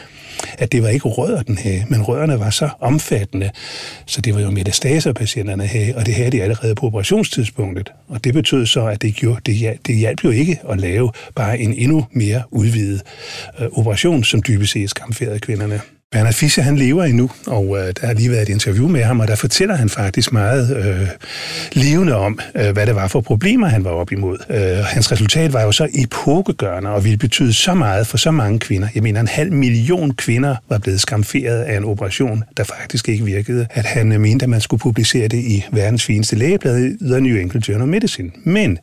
at 0.58 0.72
det 0.72 0.84
var 0.84 0.90
ikke 0.90 1.08
råd 1.08 1.31
rødder 1.32 1.44
den 1.44 1.58
havde, 1.58 1.86
men 1.90 2.02
rødderne 2.02 2.40
var 2.40 2.50
så 2.50 2.70
omfattende, 2.80 3.52
så 4.06 4.22
det 4.22 4.36
var 4.36 4.42
jo 4.42 4.52
metastaser, 4.52 5.14
patienterne 5.14 5.66
havde, 5.66 5.96
og 5.96 6.06
det 6.06 6.14
havde 6.14 6.32
de 6.32 6.44
allerede 6.44 6.76
på 6.76 6.86
operationstidspunktet. 6.86 7.92
Og 8.08 8.24
det 8.24 8.34
betød 8.34 8.66
så, 8.66 8.88
at 8.88 9.02
det, 9.02 9.16
gjorde, 9.16 9.42
det, 9.46 9.56
hjalp, 9.56 9.80
det 9.88 9.96
hjalp 9.96 10.24
jo 10.24 10.30
ikke 10.30 10.60
at 10.70 10.80
lave 10.80 11.12
bare 11.36 11.60
en 11.60 11.74
endnu 11.74 12.08
mere 12.12 12.44
udvidet 12.52 13.02
øh, 13.60 13.68
operation, 13.74 14.24
som 14.24 14.42
dybest 14.48 14.74
set 14.74 14.90
skamferede 14.90 15.40
kvinderne. 15.40 15.82
Bernard 16.14 16.34
Fischer, 16.34 16.64
han 16.64 16.78
lever 16.78 17.04
endnu, 17.04 17.30
og 17.48 17.78
øh, 17.78 17.94
der 18.02 18.08
har 18.08 18.14
lige 18.14 18.32
været 18.32 18.42
et 18.42 18.50
interview 18.50 18.88
med 18.88 19.04
ham, 19.04 19.20
og 19.20 19.28
der 19.28 19.36
fortæller 19.36 19.76
han 19.76 19.90
faktisk 19.90 20.32
meget 20.32 20.78
øh, 20.78 21.08
levende 21.74 22.16
om, 22.16 22.40
øh, 22.56 22.72
hvad 22.72 22.86
det 22.86 22.96
var 22.96 23.08
for 23.08 23.22
problemer, 23.22 23.68
han 23.68 23.84
var 23.84 23.90
op 23.90 24.12
imod. 24.12 24.38
Øh, 24.50 24.86
hans 24.86 25.12
resultat 25.12 25.54
var 25.54 25.62
jo 25.62 25.72
så 25.72 25.88
epokegørende, 25.96 26.90
og 26.90 27.04
ville 27.04 27.18
betyde 27.18 27.54
så 27.54 27.74
meget 27.74 28.08
for 28.08 28.18
så 28.18 28.32
mange 28.32 28.60
kvinder. 28.60 28.88
Jeg 28.96 29.04
mener, 29.04 29.20
en 29.22 29.28
halv 29.28 29.54
million 29.54 30.14
kvinder 30.14 30.56
var 30.70 30.78
blevet 30.78 31.02
skamferet 31.02 31.62
af 31.62 31.78
en 31.78 31.86
operation, 31.86 32.44
der 32.58 32.64
faktisk 32.64 33.10
ikke 33.10 33.26
virkede. 33.26 33.68
At 33.70 33.86
han 33.86 34.12
øh, 34.12 34.22
mente, 34.22 34.44
at 34.44 34.50
man 34.50 34.62
skulle 34.62 34.82
publicere 34.82 35.28
det 35.28 35.40
i 35.40 35.66
verdens 35.72 36.06
fineste 36.06 36.36
lægeblad, 36.36 37.08
The 37.10 37.22
New 37.22 37.36
England 37.36 37.64
Journal 37.64 37.82
of 37.82 37.90
Medicine. 37.90 38.32
Men 38.44 38.78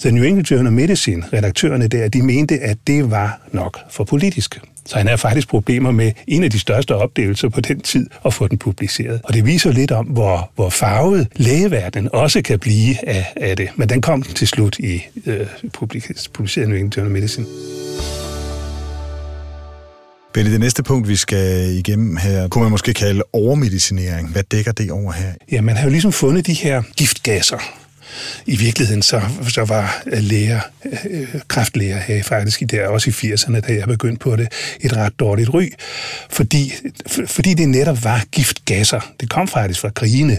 The 0.00 0.12
New 0.12 0.24
England 0.24 0.46
Journal 0.46 0.66
of 0.66 0.72
Medicine, 0.72 1.24
redaktørerne 1.32 1.88
der, 1.88 2.08
de 2.08 2.22
mente, 2.22 2.58
at 2.58 2.76
det 2.86 3.10
var 3.10 3.40
nok 3.52 3.78
for 3.90 4.04
politisk. 4.04 4.60
Så 4.90 4.96
han 4.96 5.06
havde 5.06 5.18
faktisk 5.18 5.48
problemer 5.48 5.90
med 5.90 6.12
en 6.26 6.44
af 6.44 6.50
de 6.50 6.58
største 6.58 6.94
opdagelser 6.94 7.48
på 7.48 7.60
den 7.60 7.80
tid 7.80 8.06
at 8.24 8.34
få 8.34 8.48
den 8.48 8.58
publiceret. 8.58 9.20
Og 9.24 9.34
det 9.34 9.46
viser 9.46 9.72
lidt 9.72 9.90
om, 9.90 10.06
hvor, 10.06 10.50
hvor 10.54 10.70
farvet 10.70 11.28
lægeverdenen 11.36 12.08
også 12.12 12.42
kan 12.42 12.58
blive 12.58 13.08
af, 13.08 13.26
af 13.36 13.56
det. 13.56 13.68
Men 13.76 13.88
den 13.88 14.00
kom 14.00 14.22
til 14.22 14.48
slut 14.48 14.78
i 14.78 15.02
øh, 15.26 15.46
publiceret 15.72 16.68
New 16.68 16.78
Journal 16.96 17.12
Medicine. 17.12 17.46
Benny, 20.34 20.52
det 20.52 20.60
næste 20.60 20.82
punkt, 20.82 21.08
vi 21.08 21.16
skal 21.16 21.70
igennem 21.70 22.16
her, 22.16 22.48
kunne 22.48 22.62
man 22.62 22.70
måske 22.70 22.94
kalde 22.94 23.22
overmedicinering. 23.32 24.28
Hvad 24.28 24.42
dækker 24.42 24.72
det 24.72 24.90
over 24.90 25.12
her? 25.12 25.32
Ja, 25.52 25.60
man 25.60 25.76
har 25.76 25.84
jo 25.84 25.90
ligesom 25.90 26.12
fundet 26.12 26.46
de 26.46 26.52
her 26.52 26.82
giftgasser, 26.96 27.58
i 28.46 28.56
virkeligheden 28.56 29.02
så, 29.02 29.22
så 29.48 29.64
var 29.64 30.02
øh, 30.06 30.22
læger, 30.22 30.60
øh, 31.10 31.28
kræftlæger 31.48 31.98
her 31.98 32.22
faktisk 32.22 32.62
i 32.62 32.64
der, 32.64 32.88
også 32.88 33.10
i 33.10 33.32
80'erne, 33.32 33.60
da 33.60 33.74
jeg 33.74 33.88
begyndte 33.88 34.18
på 34.18 34.36
det, 34.36 34.48
et 34.80 34.96
ret 34.96 35.20
dårligt 35.20 35.54
ry, 35.54 35.68
fordi, 36.30 36.72
fordi 37.26 37.54
det 37.54 37.68
netop 37.68 38.04
var 38.04 38.24
giftgasser. 38.32 39.00
Det 39.20 39.30
kom 39.30 39.48
faktisk 39.48 39.80
fra 39.80 39.90
krigene. 39.90 40.38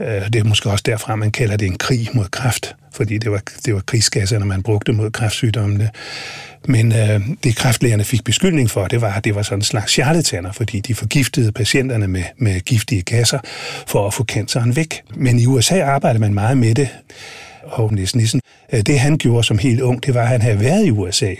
Øh, 0.00 0.32
det 0.32 0.36
er 0.36 0.44
måske 0.44 0.70
også 0.70 0.82
derfra, 0.86 1.16
man 1.16 1.30
kalder 1.30 1.56
det 1.56 1.66
en 1.66 1.78
krig 1.78 2.08
mod 2.12 2.24
kræft, 2.24 2.74
fordi 2.92 3.18
det 3.18 3.30
var, 3.30 3.42
det 3.64 3.74
var 3.74 3.80
krigsgasserne, 3.80 4.44
man 4.44 4.62
brugte 4.62 4.92
mod 4.92 5.10
kræftsygdommene. 5.10 5.90
Men 6.66 6.92
øh, 6.92 7.20
det 7.44 7.56
kræftlægerne 7.56 8.04
fik 8.04 8.24
beskyldning 8.24 8.70
for, 8.70 8.86
det 8.86 9.00
var, 9.00 9.12
at 9.12 9.24
det 9.24 9.34
var 9.34 9.42
sådan 9.42 9.58
en 9.58 9.62
slags 9.62 9.92
charlataner, 9.92 10.52
fordi 10.52 10.80
de 10.80 10.94
forgiftede 10.94 11.52
patienterne 11.52 12.08
med, 12.08 12.24
med 12.36 12.60
giftige 12.60 13.02
gasser 13.02 13.38
for 13.86 14.06
at 14.06 14.14
få 14.14 14.24
canceren 14.24 14.76
væk. 14.76 15.02
Men 15.14 15.38
i 15.38 15.46
USA 15.46 15.82
arbejder 15.82 16.20
man 16.20 16.34
meget 16.34 16.58
med 16.58 16.74
det, 16.74 16.88
og 17.70 17.94
Nis 17.94 18.16
Nissen. 18.16 18.40
Øh, 18.72 18.80
det 18.80 18.98
han 18.98 19.18
gjorde 19.18 19.44
som 19.44 19.58
helt 19.58 19.80
ung, 19.80 20.06
det 20.06 20.14
var, 20.14 20.22
at 20.22 20.28
han 20.28 20.42
havde 20.42 20.60
været 20.60 20.86
i 20.86 20.90
USA, 20.90 21.34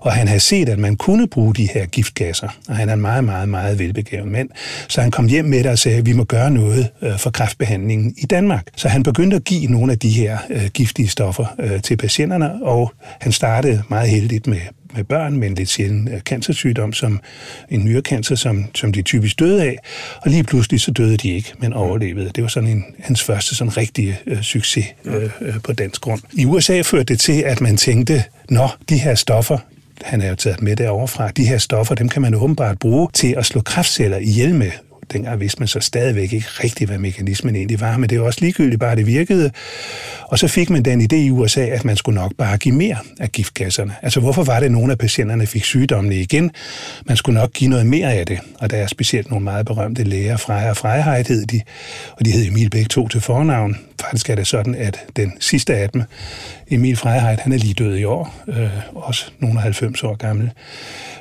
og 0.00 0.12
han 0.12 0.28
havde 0.28 0.40
set, 0.40 0.68
at 0.68 0.78
man 0.78 0.96
kunne 0.96 1.28
bruge 1.28 1.54
de 1.54 1.68
her 1.74 1.86
giftgasser. 1.86 2.48
Og 2.68 2.76
han 2.76 2.88
er 2.88 2.92
en 2.92 3.00
meget, 3.00 3.24
meget, 3.24 3.48
meget 3.48 3.78
velbegavet 3.78 4.28
mand. 4.28 4.48
Så 4.88 5.00
han 5.00 5.10
kom 5.10 5.26
hjem 5.26 5.44
med 5.44 5.58
det 5.58 5.70
og 5.70 5.78
sagde, 5.78 5.98
at 5.98 6.06
vi 6.06 6.12
må 6.12 6.24
gøre 6.24 6.50
noget 6.50 6.88
øh, 7.02 7.18
for 7.18 7.30
kræftbehandlingen 7.30 8.14
i 8.18 8.26
Danmark. 8.26 8.66
Så 8.76 8.88
han 8.88 9.02
begyndte 9.02 9.36
at 9.36 9.44
give 9.44 9.66
nogle 9.66 9.92
af 9.92 9.98
de 9.98 10.10
her 10.10 10.38
øh, 10.50 10.66
giftige 10.74 11.08
stoffer 11.08 11.46
til 11.82 11.96
patienterne, 11.96 12.64
og 12.64 12.92
han 13.20 13.32
startede 13.32 13.82
meget 13.88 14.08
heldigt 14.08 14.46
med 14.46 14.60
med 14.94 15.04
børn 15.04 15.36
med 15.36 15.48
en 15.48 15.54
lidt 15.54 15.68
sjælden 15.68 16.08
øh, 16.08 16.20
cancersygdom, 16.20 16.92
som 16.92 17.20
en 17.70 17.84
nyrekancer, 17.84 18.34
som, 18.34 18.64
som 18.74 18.92
de 18.92 19.02
typisk 19.02 19.38
døde 19.38 19.62
af. 19.62 19.78
Og 20.22 20.30
lige 20.30 20.44
pludselig 20.44 20.80
så 20.80 20.90
døde 20.90 21.16
de 21.16 21.30
ikke, 21.30 21.52
men 21.58 21.72
overlevede. 21.72 22.30
Det 22.34 22.42
var 22.42 22.48
sådan 22.48 22.68
en, 22.68 22.84
hans 22.98 23.22
første 23.22 23.54
sådan 23.54 23.76
rigtige 23.76 24.18
øh, 24.26 24.42
succes 24.42 24.86
øh, 25.04 25.30
øh, 25.40 25.54
på 25.64 25.72
dansk 25.72 26.00
grund. 26.00 26.20
I 26.32 26.44
USA 26.44 26.80
førte 26.80 27.04
det 27.04 27.20
til, 27.20 27.42
at 27.42 27.60
man 27.60 27.76
tænkte, 27.76 28.24
nå, 28.48 28.68
de 28.88 28.98
her 28.98 29.14
stoffer, 29.14 29.58
han 30.02 30.20
er 30.20 30.28
jo 30.28 30.34
taget 30.34 30.62
med 30.62 30.76
derovre 30.76 31.08
fra, 31.08 31.28
de 31.28 31.44
her 31.44 31.58
stoffer, 31.58 31.94
dem 31.94 32.08
kan 32.08 32.22
man 32.22 32.34
åbenbart 32.34 32.78
bruge 32.78 33.08
til 33.12 33.34
at 33.38 33.46
slå 33.46 33.60
kræftceller 33.60 34.16
ihjel 34.16 34.54
med 34.54 34.70
dengang 35.12 35.40
vidste 35.40 35.58
man 35.58 35.68
så 35.68 35.80
stadigvæk 35.80 36.32
ikke 36.32 36.46
rigtigt, 36.64 36.90
hvad 36.90 36.98
mekanismen 36.98 37.56
egentlig 37.56 37.80
var, 37.80 37.96
men 37.96 38.10
det 38.10 38.20
var 38.20 38.26
også 38.26 38.38
ligegyldigt 38.40 38.80
bare, 38.80 38.96
det 38.96 39.06
virkede. 39.06 39.50
Og 40.28 40.38
så 40.38 40.48
fik 40.48 40.70
man 40.70 40.82
den 40.82 41.00
idé 41.00 41.16
i 41.16 41.30
USA, 41.30 41.60
at 41.60 41.84
man 41.84 41.96
skulle 41.96 42.20
nok 42.20 42.32
bare 42.38 42.58
give 42.58 42.74
mere 42.74 42.96
af 43.20 43.32
giftgasserne. 43.32 43.94
Altså 44.02 44.20
hvorfor 44.20 44.44
var 44.44 44.58
det, 44.58 44.66
at 44.66 44.72
nogle 44.72 44.92
af 44.92 44.98
patienterne 44.98 45.46
fik 45.46 45.64
sygdommene 45.64 46.16
igen? 46.16 46.50
Man 47.04 47.16
skulle 47.16 47.40
nok 47.40 47.52
give 47.52 47.70
noget 47.70 47.86
mere 47.86 48.12
af 48.12 48.26
det. 48.26 48.38
Og 48.58 48.70
der 48.70 48.76
er 48.76 48.86
specielt 48.86 49.30
nogle 49.30 49.44
meget 49.44 49.66
berømte 49.66 50.04
læger, 50.04 50.36
Freja 50.36 50.70
og 50.70 50.76
Frejheit 50.76 51.28
hed 51.28 51.46
de, 51.46 51.60
og 52.16 52.24
de 52.24 52.30
hed 52.30 52.46
Emil 52.46 52.70
Bæk 52.70 52.88
to 52.88 53.08
til 53.08 53.20
fornavn. 53.20 53.76
Faktisk 54.00 54.30
er 54.30 54.34
det 54.34 54.46
sådan, 54.46 54.74
at 54.74 54.98
den 55.16 55.32
sidste 55.40 55.74
af 55.74 55.90
dem, 55.90 56.02
Emil 56.70 56.96
Freiheit, 56.96 57.40
han 57.40 57.52
er 57.52 57.56
lige 57.56 57.74
død 57.74 57.96
i 57.96 58.04
år, 58.04 58.34
øh, 58.48 58.70
også 58.94 59.30
nogle 59.38 59.56
af 59.58 59.62
90 59.62 60.02
år 60.02 60.16
gammel. 60.16 60.50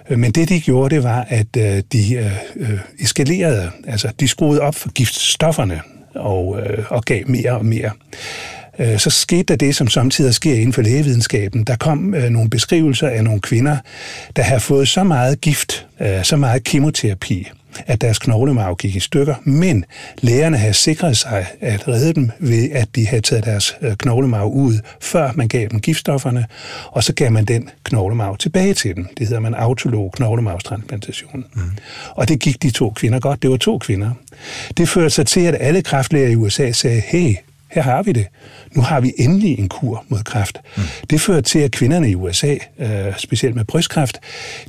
Øh, 0.09 0.19
men 0.19 0.31
det, 0.31 0.49
de 0.49 0.61
gjorde, 0.61 0.95
det 0.95 1.03
var, 1.03 1.25
at 1.29 1.57
øh, 1.57 1.83
de 1.91 2.13
øh, 2.13 2.31
øh, 2.55 2.79
eskalerede, 2.99 3.71
altså 3.87 4.11
de 4.19 4.27
skruede 4.27 4.61
op 4.61 4.75
for 4.75 4.89
giftstofferne 4.89 5.81
og, 6.15 6.59
øh, 6.61 6.85
og 6.89 7.03
gav 7.03 7.23
mere 7.27 7.51
og 7.51 7.65
mere. 7.65 7.91
Øh, 8.79 8.99
så 8.99 9.09
skete 9.09 9.43
der 9.43 9.55
det, 9.55 9.75
som 9.75 9.87
samtidig 9.87 10.33
sker 10.33 10.53
inden 10.53 10.73
for 10.73 10.81
lægevidenskaben. 10.81 11.63
Der 11.63 11.75
kom 11.75 12.15
øh, 12.15 12.29
nogle 12.29 12.49
beskrivelser 12.49 13.07
af 13.07 13.23
nogle 13.23 13.41
kvinder, 13.41 13.77
der 14.35 14.43
har 14.43 14.59
fået 14.59 14.87
så 14.87 15.03
meget 15.03 15.41
gift, 15.41 15.87
øh, 16.01 16.23
så 16.23 16.37
meget 16.37 16.63
kemoterapi, 16.63 17.47
at 17.87 18.01
deres 18.01 18.19
knoglemarv 18.19 18.75
gik 18.75 18.95
i 18.95 18.99
stykker, 18.99 19.35
men 19.43 19.85
lægerne 20.21 20.57
havde 20.57 20.73
sikret 20.73 21.17
sig 21.17 21.45
at 21.61 21.87
redde 21.87 22.13
dem 22.13 22.31
ved, 22.39 22.69
at 22.71 22.95
de 22.95 23.07
havde 23.07 23.21
taget 23.21 23.45
deres 23.45 23.75
knoglemarv 23.99 24.51
ud, 24.53 24.79
før 25.01 25.31
man 25.35 25.47
gav 25.47 25.67
dem 25.67 25.79
giftstofferne, 25.79 26.45
og 26.91 27.03
så 27.03 27.13
gav 27.13 27.31
man 27.31 27.45
den 27.45 27.69
knoglemarv 27.83 28.37
tilbage 28.37 28.73
til 28.73 28.95
dem. 28.95 29.07
Det 29.17 29.27
hedder 29.27 29.41
man 29.41 29.53
autolog 29.53 30.11
knoglemarvstransplantation. 30.11 31.45
Mm. 31.53 31.61
Og 32.09 32.27
det 32.27 32.39
gik 32.39 32.63
de 32.63 32.71
to 32.71 32.89
kvinder 32.89 33.19
godt. 33.19 33.41
Det 33.41 33.49
var 33.49 33.57
to 33.57 33.77
kvinder. 33.77 34.11
Det 34.77 34.89
førte 34.89 35.09
sig 35.09 35.27
til, 35.27 35.41
at 35.41 35.57
alle 35.59 35.81
kræftlæger 35.81 36.27
i 36.29 36.35
USA 36.35 36.71
sagde, 36.71 36.99
hey, 36.99 37.35
her 37.71 37.81
har 37.81 38.03
vi 38.03 38.11
det. 38.11 38.27
Nu 38.71 38.81
har 38.81 38.99
vi 38.99 39.13
endelig 39.17 39.59
en 39.59 39.69
kur 39.69 40.05
mod 40.07 40.23
kræft. 40.23 40.61
Mm. 40.77 40.83
Det 41.09 41.21
førte 41.21 41.41
til, 41.41 41.59
at 41.59 41.71
kvinderne 41.71 42.09
i 42.09 42.15
USA, 42.15 42.55
øh, 42.79 43.17
specielt 43.17 43.55
med 43.55 43.65
brystkræft, 43.65 44.19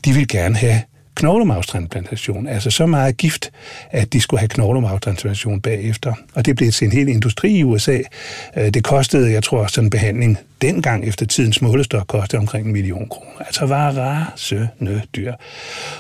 de 0.05 0.13
vil 0.13 0.29
gerne 0.29 0.57
have 0.57 0.83
knoglemavstransplantation. 1.15 2.49
Altså 2.49 2.71
så 2.71 2.87
meget 2.87 3.17
gift, 3.17 3.51
at 3.91 4.13
de 4.13 4.21
skulle 4.21 4.41
have 4.41 4.49
knoglemavstransplantation 4.49 5.61
bagefter. 5.61 6.15
Og 6.35 6.47
det 6.47 6.57
blev 6.57 6.73
til 6.73 6.85
en 6.85 6.93
hel 6.93 7.09
industri 7.09 7.51
i 7.51 7.65
USA. 7.65 7.99
Øh, 8.57 8.75
det 8.75 8.85
kostede, 8.85 9.33
jeg 9.33 9.43
tror, 9.43 9.67
sådan 9.67 9.87
en 9.87 9.91
behandling 9.91 10.39
dengang 10.63 11.09
efter 11.09 11.27
tidens 11.27 11.63
målestok 11.63 12.07
kostede 12.07 12.41
omkring 12.41 12.67
en 12.67 12.73
million 12.73 13.09
kroner. 13.09 13.31
Altså 13.41 13.67
var 13.67 13.91
rasende 13.91 15.03
dyr. 15.17 15.33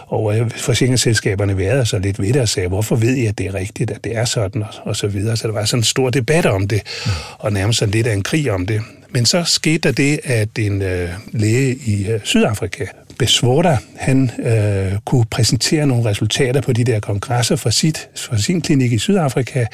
Og 0.07 0.38
øh, 0.38 0.50
forsikringsselskaberne 0.50 1.57
værede 1.57 1.87
så 1.87 1.99
lidt 1.99 2.21
ved 2.21 2.33
det 2.33 2.43
og 2.43 2.49
sagde, 2.49 2.69
hvorfor 2.69 2.97
ved 2.97 3.17
I, 3.17 3.26
at 3.26 3.38
det 3.38 3.47
er 3.47 3.55
rigtigt, 3.55 3.90
at 3.90 4.05
det 4.05 4.17
er 4.17 4.25
sådan, 4.25 4.64
og, 4.83 4.97
så 4.97 5.07
videre. 5.07 5.37
Så 5.37 5.49
der 5.49 5.55
var 5.55 5.64
sådan 5.64 5.81
en 5.81 5.85
stor 5.85 6.11
debat 6.11 6.47
om 6.47 6.69
det, 6.69 6.83
mm. 7.07 7.11
og 7.38 7.52
nærmest 7.52 7.79
sådan 7.79 7.93
lidt 7.93 8.07
af 8.07 8.14
en 8.14 8.23
krig 8.23 8.52
om 8.52 8.67
det. 8.67 8.81
Men 9.11 9.26
så 9.26 9.45
skete 9.45 9.79
der 9.79 9.93
det, 9.93 10.21
at 10.25 10.59
en 10.59 10.83
øh, 10.83 11.09
læge 11.33 11.75
i 11.75 12.07
øh, 12.09 12.21
Sydafrika 12.25 12.87
Besvorda, 13.20 13.78
han 13.96 14.30
øh, 14.38 14.98
kunne 15.04 15.24
præsentere 15.30 15.86
nogle 15.86 16.04
resultater 16.04 16.60
på 16.60 16.72
de 16.72 16.84
der 16.84 17.00
kongresser 17.00 17.56
for, 17.56 17.70
sit, 17.70 18.08
for 18.16 18.36
sin 18.36 18.60
klinik 18.60 18.92
i 18.92 18.98
Sydafrika, 18.98 19.64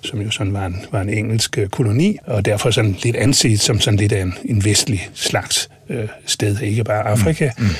som 0.00 0.20
jo 0.20 0.30
sådan 0.30 0.52
var 0.52 0.66
en, 0.66 0.76
var 0.92 1.00
en 1.00 1.08
engelsk 1.08 1.58
øh, 1.58 1.68
koloni, 1.68 2.18
og 2.26 2.44
derfor 2.44 2.70
sådan 2.70 2.96
lidt 3.02 3.16
anset 3.16 3.60
som 3.60 3.80
sådan 3.80 3.98
lidt 3.98 4.12
af 4.12 4.22
en, 4.22 4.34
en 4.44 4.64
vestlig 4.64 5.08
slags 5.14 5.68
øh, 5.88 6.08
sted, 6.26 6.60
ikke 6.60 6.84
bare 6.84 7.02
Afrika. 7.02 7.50
Mm. 7.58 7.64
Mm. 7.64 7.70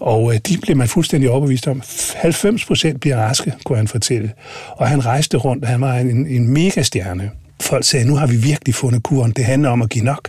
Og 0.00 0.34
øh, 0.34 0.40
de 0.48 0.58
blev 0.62 0.76
man 0.76 0.88
fuldstændig 0.88 1.30
overbevist 1.30 1.68
om. 1.68 1.82
90 2.16 2.64
procent 2.64 3.00
bliver 3.00 3.16
raske, 3.16 3.52
kunne 3.64 3.78
han 3.78 3.88
fortælle. 3.88 4.32
Og 4.68 4.88
han 4.88 5.06
rejste 5.06 5.36
rundt, 5.36 5.66
han 5.66 5.80
var 5.80 5.94
en, 5.94 6.26
en 6.26 6.48
megastjerne 6.48 7.30
folk 7.60 7.84
sagde, 7.84 8.06
nu 8.06 8.16
har 8.16 8.26
vi 8.26 8.36
virkelig 8.36 8.74
fundet 8.74 9.02
kuren, 9.02 9.32
det 9.32 9.44
handler 9.44 9.68
om 9.68 9.82
at 9.82 9.90
give 9.90 10.04
nok, 10.04 10.28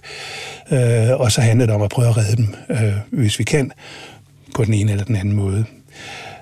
øh, 0.72 1.20
og 1.20 1.32
så 1.32 1.42
handler 1.42 1.66
det 1.66 1.76
om 1.76 1.82
at 1.82 1.90
prøve 1.90 2.10
at 2.10 2.18
redde 2.18 2.36
dem, 2.36 2.48
øh, 2.70 2.94
hvis 3.10 3.40
vi 3.40 3.44
kan 3.44 3.72
på 4.62 4.66
den 4.66 4.74
ene 4.74 4.92
eller 4.92 5.04
den 5.04 5.16
anden 5.16 5.34
måde. 5.34 5.66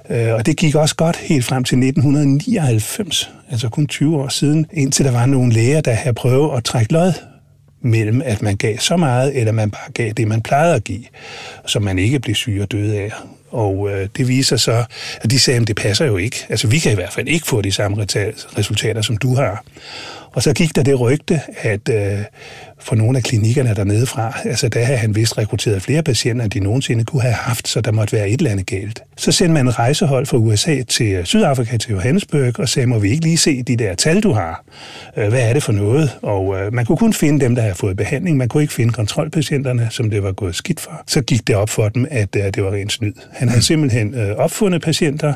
Øh, 0.10 0.34
og 0.34 0.46
det 0.46 0.58
gik 0.58 0.76
også 0.76 0.96
godt 0.96 1.18
helt 1.18 1.46
frem 1.46 1.64
til 1.64 1.78
1999, 1.78 3.32
altså 3.52 3.70
kun 3.70 3.88
20 3.88 4.18
år 4.18 4.28
siden, 4.28 4.66
indtil 4.74 5.06
der 5.06 5.12
var 5.12 5.26
nogle 5.26 5.54
læger, 5.54 5.82
der 5.82 5.92
havde 5.92 6.14
prøvet 6.14 6.58
at 6.58 6.64
trække 6.64 6.94
lod 6.94 7.14
mellem, 7.82 8.22
at 8.26 8.42
man 8.42 8.58
gav 8.58 8.78
så 8.78 8.98
meget, 8.98 9.38
eller 9.40 9.52
man 9.52 9.72
bare 9.72 9.92
gav 9.94 10.12
det, 10.12 10.28
man 10.28 10.42
plejede 10.42 10.76
at 10.76 10.84
give, 10.84 11.04
som 11.66 11.84
man 11.84 12.00
ikke 12.00 12.20
blev 12.20 12.36
syg 12.36 12.60
og 12.62 12.72
døde 12.72 12.98
af. 13.00 13.12
Og 13.50 13.90
øh, 13.92 14.08
det 14.18 14.28
viser 14.28 14.58
så, 14.58 14.84
at 15.22 15.32
de 15.32 15.40
sagde, 15.40 15.62
at 15.62 15.68
det 15.68 15.76
passer 15.76 16.06
jo 16.06 16.18
ikke. 16.18 16.46
Altså, 16.50 16.68
vi 16.68 16.80
kan 16.80 16.92
i 16.92 16.96
hvert 16.96 17.14
fald 17.14 17.28
ikke 17.28 17.46
få 17.46 17.62
de 17.62 17.72
samme 17.72 18.06
resultater, 18.58 19.02
som 19.02 19.18
du 19.18 19.36
har. 19.36 19.64
Og 20.32 20.44
så 20.44 20.54
gik 20.54 20.76
der 20.76 20.84
det 20.84 21.00
rygte, 21.00 21.42
at 21.62 21.90
øh, 21.90 22.24
for 22.80 22.96
nogle 22.96 23.18
af 23.18 23.24
klinikkerne 23.24 23.74
dernede 23.76 24.06
fra, 24.06 24.40
altså 24.46 24.70
der 24.70 24.86
havde 24.86 24.98
han 24.98 25.16
vist 25.16 25.38
rekrutteret 25.38 25.82
flere 25.82 26.04
patienter, 26.04 26.44
end 26.44 26.52
de 26.52 26.60
nogensinde 26.60 27.04
kunne 27.04 27.22
have 27.22 27.34
haft, 27.34 27.68
så 27.68 27.82
der 27.82 27.92
måtte 27.92 28.14
være 28.14 28.30
et 28.30 28.38
eller 28.38 28.52
andet 28.52 28.66
galt. 28.66 29.04
Så 29.18 29.32
sendte 29.32 29.54
man 29.54 29.68
en 29.68 29.80
rejsehold 29.80 30.26
fra 30.26 30.38
USA 30.38 30.82
til 30.84 31.26
Sydafrika, 31.26 31.78
til 31.78 31.92
Johannesburg, 31.92 32.60
og 32.60 32.70
sagde, 32.70 32.88
må 32.88 33.00
vi 33.00 33.10
ikke 33.10 33.24
lige 33.24 33.38
se 33.38 33.64
de 33.64 33.76
der 33.76 33.96
tal, 33.96 34.22
du 34.22 34.32
har? 34.32 34.64
Øh, 35.18 35.30
hvad 35.30 35.50
er 35.50 35.54
det 35.54 35.64
for 35.64 35.72
noget? 35.72 36.18
Og 36.22 36.56
øh, 36.60 36.74
man 36.74 36.86
kunne 36.86 36.98
kun 36.98 37.14
finde 37.14 37.46
dem, 37.46 37.56
der 37.56 37.62
havde 37.62 37.76
fået 37.76 37.98
behandling. 37.98 38.38
Man 38.38 38.48
kunne 38.48 38.64
ikke 38.64 38.74
finde 38.74 38.94
kontrolpatienterne, 38.94 39.88
som 39.92 40.10
det 40.10 40.24
var 40.24 40.32
gået 40.32 40.56
skidt 40.56 40.80
for. 40.80 41.04
Så 41.08 41.22
gik 41.22 41.48
det 41.48 41.56
op 41.56 41.70
for 41.70 41.90
dem, 41.90 42.08
at 42.12 42.36
øh, 42.36 42.44
det 42.44 42.64
var 42.64 42.72
rent 42.72 42.92
snyd. 42.92 43.14
Han 43.32 43.50
havde 43.50 43.64
simpelthen 43.64 44.16
opfundet 44.38 44.82
patienter, 44.82 45.34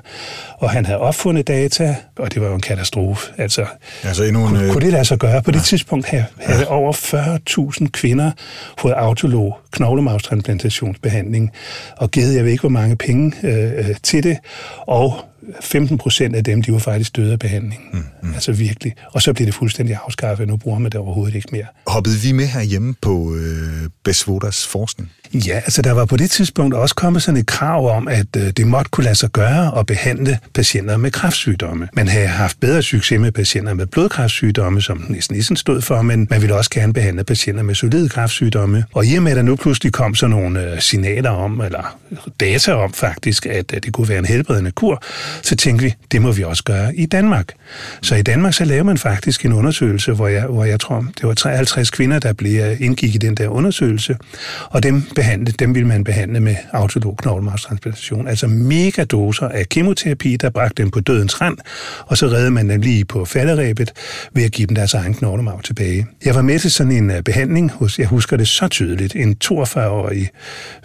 og 0.57 0.69
han 0.69 0.85
havde 0.85 0.99
opfundet 0.99 1.47
data, 1.47 1.95
og 2.17 2.33
det 2.33 2.41
var 2.41 2.47
jo 2.47 2.55
en 2.55 2.61
katastrofe. 2.61 3.31
Altså, 3.37 3.65
altså 4.03 4.23
endnu 4.23 4.47
en, 4.47 4.55
kunne, 4.55 4.69
kunne 4.69 4.82
det 4.83 4.91
lade 4.91 5.05
sig 5.05 5.19
gøre? 5.19 5.41
På 5.41 5.51
det 5.51 5.63
tidspunkt 5.63 6.05
havde, 6.05 6.25
havde 6.39 6.67
over 6.67 6.93
40.000 6.93 7.87
kvinder 7.87 8.31
fået 8.77 8.93
autolog 8.93 9.57
knoglemavstransplantationsbehandling, 9.71 11.51
og 11.97 12.11
givet 12.11 12.35
jeg 12.35 12.43
ved 12.43 12.51
ikke, 12.51 12.61
hvor 12.61 12.69
mange 12.69 12.95
penge 12.95 13.33
øh, 13.43 13.95
til 14.03 14.23
det, 14.23 14.37
og 14.87 15.13
15 15.61 15.97
procent 15.97 16.35
af 16.35 16.43
dem, 16.43 16.61
de 16.61 16.71
var 16.71 16.79
faktisk 16.79 17.15
døde 17.15 17.31
af 17.31 17.39
behandling. 17.39 17.81
Mm, 17.93 18.03
mm. 18.21 18.33
Altså 18.33 18.51
virkelig. 18.51 18.93
Og 19.11 19.21
så 19.21 19.33
blev 19.33 19.45
det 19.45 19.55
fuldstændig 19.55 19.97
afskaffet, 20.05 20.47
nu 20.47 20.57
bruger 20.57 20.79
man 20.79 20.91
det 20.91 20.99
overhovedet 20.99 21.35
ikke 21.35 21.49
mere. 21.51 21.65
Hoppede 21.87 22.15
vi 22.15 22.31
med 22.31 22.45
herhjemme 22.45 22.95
på 23.01 23.35
øh, 23.35 23.89
Besvodas 24.03 24.67
forskning? 24.67 25.11
Ja, 25.33 25.55
altså 25.55 25.81
der 25.81 25.91
var 25.91 26.05
på 26.05 26.17
det 26.17 26.31
tidspunkt 26.31 26.75
også 26.75 26.95
kommet 26.95 27.23
sådan 27.23 27.39
et 27.39 27.47
krav 27.47 27.89
om, 27.89 28.07
at 28.07 28.27
øh, 28.37 28.51
det 28.57 28.67
måtte 28.67 28.89
kunne 28.89 29.03
lade 29.03 29.15
sig 29.15 29.29
gøre 29.29 29.79
at 29.79 29.85
behandle 29.85 30.39
patienter 30.53 30.97
med 30.97 31.11
kræftsygdomme. 31.11 31.87
Man 31.93 32.07
havde 32.07 32.27
haft 32.27 32.59
bedre 32.59 32.81
succes 32.81 33.19
med 33.19 33.31
patienter 33.31 33.73
med 33.73 33.85
blodkræftsygdomme, 33.85 34.81
som 34.81 35.05
næsten 35.09 35.35
Nissen 35.35 35.55
stod 35.55 35.81
for, 35.81 36.01
men 36.01 36.27
man 36.29 36.41
ville 36.41 36.55
også 36.55 36.69
gerne 36.69 36.93
behandle 36.93 37.23
patienter 37.23 37.63
med 37.63 37.75
solide 37.75 38.09
kræftsygdomme. 38.09 38.83
Og 38.93 39.05
i 39.05 39.15
og 39.15 39.23
med, 39.23 39.31
at 39.31 39.35
der 39.35 39.43
nu 39.43 39.55
pludselig 39.55 39.93
kom 39.93 40.15
sådan 40.15 40.35
nogle 40.35 40.71
øh, 40.71 40.81
signaler 40.81 41.29
om, 41.29 41.61
eller 41.61 41.97
data 42.39 42.73
om 42.73 42.93
faktisk, 42.93 43.45
at 43.45 43.73
øh, 43.73 43.81
det 43.83 43.93
kunne 43.93 44.09
være 44.09 44.19
en 44.19 44.25
helbredende 44.25 44.71
kur, 44.71 45.03
så 45.41 45.55
tænkte 45.55 45.85
vi, 45.85 45.93
det 46.11 46.21
må 46.21 46.31
vi 46.31 46.43
også 46.43 46.63
gøre 46.63 46.95
i 46.95 47.05
Danmark. 47.05 47.47
Så 48.01 48.15
i 48.15 48.21
Danmark 48.21 48.53
så 48.53 48.65
lavede 48.65 48.83
man 48.83 48.97
faktisk 48.97 49.45
en 49.45 49.53
undersøgelse, 49.53 50.11
hvor 50.11 50.27
jeg, 50.27 50.45
hvor 50.45 50.63
jeg 50.63 50.79
tror, 50.79 51.05
det 51.17 51.27
var 51.27 51.33
53 51.33 51.89
kvinder, 51.89 52.19
der 52.19 52.33
blev 52.33 52.61
øh, 52.61 52.81
indgik 52.81 53.15
i 53.15 53.17
den 53.17 53.35
der 53.35 53.47
undersøgelse, 53.47 54.17
og 54.69 54.83
dem, 54.83 55.03
behandle, 55.15 55.53
dem 55.59 55.75
ville 55.75 55.87
man 55.87 56.03
behandle 56.03 56.39
med 56.39 56.55
autolog 56.73 57.17
knoglemarvstransplantation, 57.17 58.27
altså 58.27 58.47
megadoser 58.47 59.47
af 59.47 59.69
kemoterapi, 59.69 60.35
der 60.35 60.49
bragte 60.49 60.83
dem 60.83 60.91
på 60.91 60.99
dødens 60.99 61.41
rand, 61.41 61.57
og 62.05 62.17
så 62.17 62.27
redde 62.27 62.51
man 62.51 62.69
dem 62.69 62.81
lige 62.81 63.05
på 63.05 63.25
falderæbet 63.25 63.91
ved 64.33 64.43
at 64.43 64.51
give 64.51 64.67
dem 64.67 64.75
deres 64.75 64.93
egen 64.93 65.13
knoglemarv 65.13 65.61
tilbage. 65.61 66.07
Jeg 66.25 66.35
var 66.35 66.41
med 66.41 66.59
til 66.59 66.71
sådan 66.71 66.91
en 66.91 67.11
øh, 67.11 67.21
behandling 67.21 67.71
hos, 67.71 67.99
jeg 67.99 68.07
husker 68.07 68.37
det 68.37 68.47
så 68.47 68.67
tydeligt, 68.67 69.15
en 69.15 69.35
42-årig, 69.43 70.29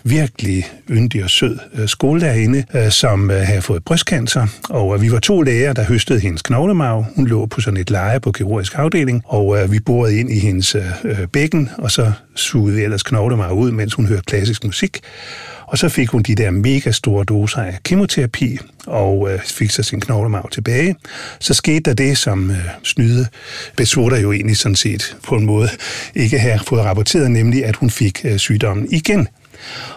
virkelig 0.04 0.64
yndig 0.90 1.24
og 1.24 1.30
sød 1.30 1.58
øh, 1.74 1.88
skolelærerinde, 1.88 2.90
som 2.90 3.30
havde 3.30 3.62
fået 3.62 3.84
brystcancer, 3.84 4.37
sig, 4.38 4.48
og 4.70 4.94
øh, 4.94 5.02
vi 5.02 5.12
var 5.12 5.18
to 5.18 5.42
læger, 5.42 5.72
der 5.72 5.84
høstede 5.84 6.20
hendes 6.20 6.42
knoglemarv. 6.42 7.04
Hun 7.16 7.26
lå 7.26 7.46
på 7.46 7.60
sådan 7.60 7.80
et 7.80 7.90
leje 7.90 8.20
på 8.20 8.32
kirurgisk 8.32 8.78
afdeling, 8.78 9.22
og 9.26 9.58
øh, 9.58 9.72
vi 9.72 9.80
borede 9.80 10.20
ind 10.20 10.30
i 10.30 10.38
hendes 10.38 10.74
øh, 10.74 11.26
bækken, 11.32 11.70
og 11.78 11.90
så 11.90 12.12
sugede 12.34 12.76
vi 12.76 12.82
ellers 12.82 13.02
knoglemarv 13.02 13.52
ud, 13.52 13.70
mens 13.70 13.94
hun 13.94 14.06
hørte 14.06 14.22
klassisk 14.26 14.64
musik. 14.64 15.00
Og 15.66 15.78
så 15.78 15.88
fik 15.88 16.08
hun 16.08 16.22
de 16.22 16.34
der 16.34 16.50
mega 16.50 16.90
store 16.90 17.24
doser 17.24 17.62
af 17.62 17.78
kemoterapi, 17.84 18.58
og 18.86 19.32
øh, 19.32 19.40
fik 19.40 19.70
så 19.70 19.82
sin 19.82 20.00
knoglemarv 20.00 20.50
tilbage. 20.50 20.96
Så 21.40 21.54
skete 21.54 21.80
der 21.80 21.94
det, 21.94 22.18
som 22.18 22.50
øh, 22.50 22.56
snyde 22.82 23.26
Besvoda 23.76 24.20
jo 24.20 24.32
egentlig 24.32 24.56
sådan 24.56 24.76
set 24.76 25.16
på 25.22 25.34
en 25.34 25.46
måde 25.46 25.68
ikke 26.14 26.38
har 26.38 26.62
fået 26.66 26.84
rapporteret, 26.84 27.30
nemlig 27.30 27.64
at 27.64 27.76
hun 27.76 27.90
fik 27.90 28.20
øh, 28.24 28.38
sygdommen 28.38 28.88
igen. 28.90 29.28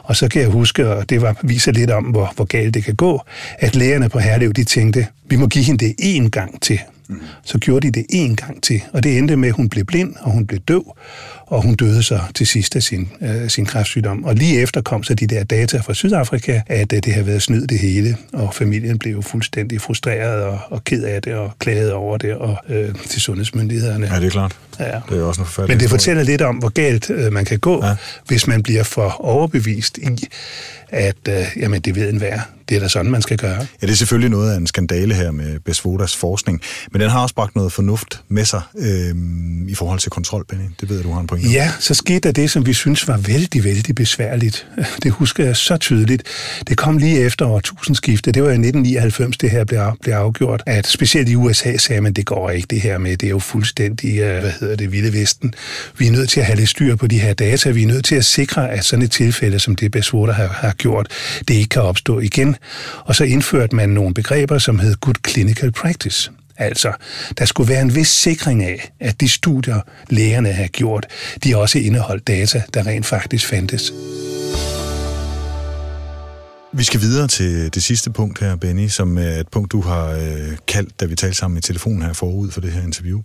Og 0.03 0.15
så 0.15 0.27
kan 0.27 0.41
jeg 0.41 0.49
huske, 0.49 0.89
og 0.89 1.09
det 1.09 1.21
var, 1.21 1.35
viser 1.43 1.71
lidt 1.71 1.91
om, 1.91 2.03
hvor, 2.03 2.33
hvor 2.35 2.45
galt 2.45 2.73
det 2.73 2.83
kan 2.83 2.95
gå, 2.95 3.21
at 3.59 3.75
lægerne 3.75 4.09
på 4.09 4.19
Herlev, 4.19 4.53
de 4.53 4.63
tænkte, 4.63 5.07
vi 5.25 5.35
må 5.35 5.47
give 5.47 5.63
hende 5.65 5.85
det 5.85 5.95
én 6.01 6.29
gang 6.29 6.61
til. 6.61 6.79
Så 7.43 7.57
gjorde 7.57 7.87
de 7.87 7.91
det 7.91 8.05
én 8.13 8.35
gang 8.35 8.63
til, 8.63 8.81
og 8.93 9.03
det 9.03 9.17
endte 9.17 9.35
med, 9.35 9.49
at 9.49 9.55
hun 9.55 9.69
blev 9.69 9.85
blind, 9.85 10.15
og 10.21 10.31
hun 10.31 10.47
blev 10.47 10.59
døv, 10.59 10.95
og 11.51 11.61
hun 11.61 11.75
døde 11.75 12.03
så 12.03 12.19
til 12.35 12.47
sidst 12.47 12.75
af 12.75 12.83
sin, 12.83 13.09
øh, 13.21 13.49
sin 13.49 13.65
kræftsygdom. 13.65 14.23
Og 14.23 14.35
lige 14.35 14.61
efter 14.61 14.81
kom 14.81 15.03
så 15.03 15.13
de 15.13 15.27
der 15.27 15.43
data 15.43 15.77
fra 15.77 15.93
Sydafrika, 15.93 16.61
at 16.67 16.93
øh, 16.93 16.99
det 17.03 17.13
havde 17.13 17.27
været 17.27 17.41
snyd 17.41 17.67
det 17.67 17.79
hele, 17.79 18.17
og 18.33 18.53
familien 18.53 18.99
blev 18.99 19.13
jo 19.13 19.21
fuldstændig 19.21 19.81
frustreret 19.81 20.43
og, 20.43 20.59
og 20.69 20.83
ked 20.83 21.03
af 21.03 21.21
det, 21.21 21.33
og 21.33 21.51
klagede 21.59 21.93
over 21.93 22.17
det 22.17 22.33
og 22.33 22.57
øh, 22.69 22.95
til 23.09 23.21
sundhedsmyndighederne. 23.21 24.07
Ja, 24.13 24.19
det 24.19 24.25
er 24.25 24.29
klart. 24.29 24.55
Ja. 24.79 24.99
Det 25.09 25.19
er 25.19 25.23
også 25.23 25.41
noget 25.57 25.69
Men 25.69 25.79
det 25.79 25.89
fortæller 25.89 26.23
lidt 26.23 26.41
om, 26.41 26.55
hvor 26.55 26.69
galt 26.69 27.09
øh, 27.09 27.33
man 27.33 27.45
kan 27.45 27.59
gå, 27.59 27.85
ja. 27.85 27.95
hvis 28.27 28.47
man 28.47 28.63
bliver 28.63 28.83
for 28.83 29.15
overbevist 29.19 29.97
i, 29.97 30.27
at 30.89 31.15
øh, 31.29 31.45
jamen, 31.57 31.81
det 31.81 31.95
ved 31.95 32.09
en 32.09 32.21
værd. 32.21 32.39
Det 32.69 32.77
er 32.77 32.81
da 32.81 32.87
sådan, 32.87 33.11
man 33.11 33.21
skal 33.21 33.37
gøre. 33.37 33.67
Ja, 33.81 33.87
det 33.87 33.91
er 33.91 33.95
selvfølgelig 33.95 34.29
noget 34.29 34.53
af 34.53 34.57
en 34.57 34.67
skandale 34.67 35.13
her 35.13 35.31
med 35.31 35.59
Besvodas 35.59 36.15
forskning, 36.15 36.61
men 36.91 37.01
den 37.01 37.09
har 37.09 37.21
også 37.21 37.35
bragt 37.35 37.55
noget 37.55 37.71
fornuft 37.71 38.21
med 38.27 38.45
sig 38.45 38.61
øh, 38.77 39.15
i 39.67 39.75
forhold 39.75 39.99
til 39.99 40.11
kontrol, 40.11 40.45
Benny. 40.49 40.63
Det 40.81 40.89
ved 40.89 41.03
du 41.03 41.11
har 41.11 41.19
en 41.19 41.27
nu? 41.43 41.49
Ja, 41.49 41.71
så 41.79 41.93
skete 41.93 42.19
der 42.19 42.31
det, 42.31 42.51
som 42.51 42.65
vi 42.65 42.73
synes 42.73 43.07
var 43.07 43.17
vældig, 43.17 43.63
vældig 43.63 43.95
besværligt. 43.95 44.67
Det 45.03 45.11
husker 45.11 45.45
jeg 45.45 45.55
så 45.55 45.77
tydeligt. 45.77 46.23
Det 46.67 46.77
kom 46.77 46.97
lige 46.97 47.19
efter 47.19 47.45
årtusindskiftet. 47.45 48.33
Det 48.35 48.43
var 48.43 48.49
i 48.49 48.51
1999, 48.51 49.37
det 49.37 49.49
her 49.49 49.63
blev, 49.63 49.81
blev 50.01 50.13
afgjort, 50.13 50.63
at 50.65 50.87
specielt 50.87 51.29
i 51.29 51.35
USA 51.35 51.77
sagde 51.77 52.01
man, 52.01 52.13
det 52.13 52.25
går 52.25 52.49
ikke 52.49 52.67
det 52.69 52.81
her 52.81 52.97
med, 52.97 53.17
det 53.17 53.27
er 53.27 53.29
jo 53.29 53.39
fuldstændig, 53.39 54.19
øh, 54.19 54.39
hvad 54.39 54.51
hedder 54.59 54.75
det, 54.75 54.91
vilde 54.91 55.13
vesten. 55.13 55.53
Vi 55.97 56.07
er 56.07 56.11
nødt 56.11 56.29
til 56.29 56.39
at 56.39 56.45
have 56.45 56.57
lidt 56.57 56.69
styr 56.69 56.95
på 56.95 57.07
de 57.07 57.19
her 57.19 57.33
data. 57.33 57.69
Vi 57.69 57.83
er 57.83 57.87
nødt 57.87 58.05
til 58.05 58.15
at 58.15 58.25
sikre, 58.25 58.69
at 58.69 58.85
sådan 58.85 59.05
et 59.05 59.11
tilfælde, 59.11 59.59
som 59.59 59.75
det 59.75 59.91
Beswater 59.91 60.33
har, 60.33 60.47
har 60.47 60.73
gjort, 60.73 61.07
det 61.47 61.53
ikke 61.53 61.69
kan 61.69 61.81
opstå 61.81 62.19
igen. 62.19 62.55
Og 63.05 63.15
så 63.15 63.23
indførte 63.23 63.75
man 63.75 63.89
nogle 63.89 64.13
begreber, 64.13 64.57
som 64.57 64.79
hed 64.79 64.95
good 64.95 65.15
clinical 65.27 65.71
practice. 65.71 66.31
Altså, 66.57 66.93
der 67.37 67.45
skulle 67.45 67.69
være 67.69 67.81
en 67.81 67.95
vis 67.95 68.07
sikring 68.07 68.63
af, 68.63 68.91
at 68.99 69.21
de 69.21 69.29
studier, 69.29 69.81
lægerne 70.09 70.51
har 70.51 70.67
gjort, 70.67 71.07
de 71.43 71.57
også 71.57 71.79
indeholdt 71.79 72.27
data, 72.27 72.63
der 72.73 72.87
rent 72.87 73.05
faktisk 73.05 73.47
fandtes. 73.47 73.93
Vi 76.73 76.83
skal 76.83 77.01
videre 77.01 77.27
til 77.27 77.73
det 77.73 77.83
sidste 77.83 78.11
punkt 78.11 78.39
her, 78.39 78.55
Benny, 78.55 78.87
som 78.87 79.17
er 79.17 79.21
et 79.21 79.47
punkt, 79.47 79.71
du 79.71 79.81
har 79.81 80.09
øh, 80.09 80.57
kaldt, 80.67 80.99
da 80.99 81.05
vi 81.05 81.15
talte 81.15 81.37
sammen 81.37 81.57
i 81.57 81.61
telefonen 81.61 82.01
her 82.01 82.13
forud 82.13 82.51
for 82.51 82.61
det 82.61 82.71
her 82.71 82.81
interview. 82.81 83.21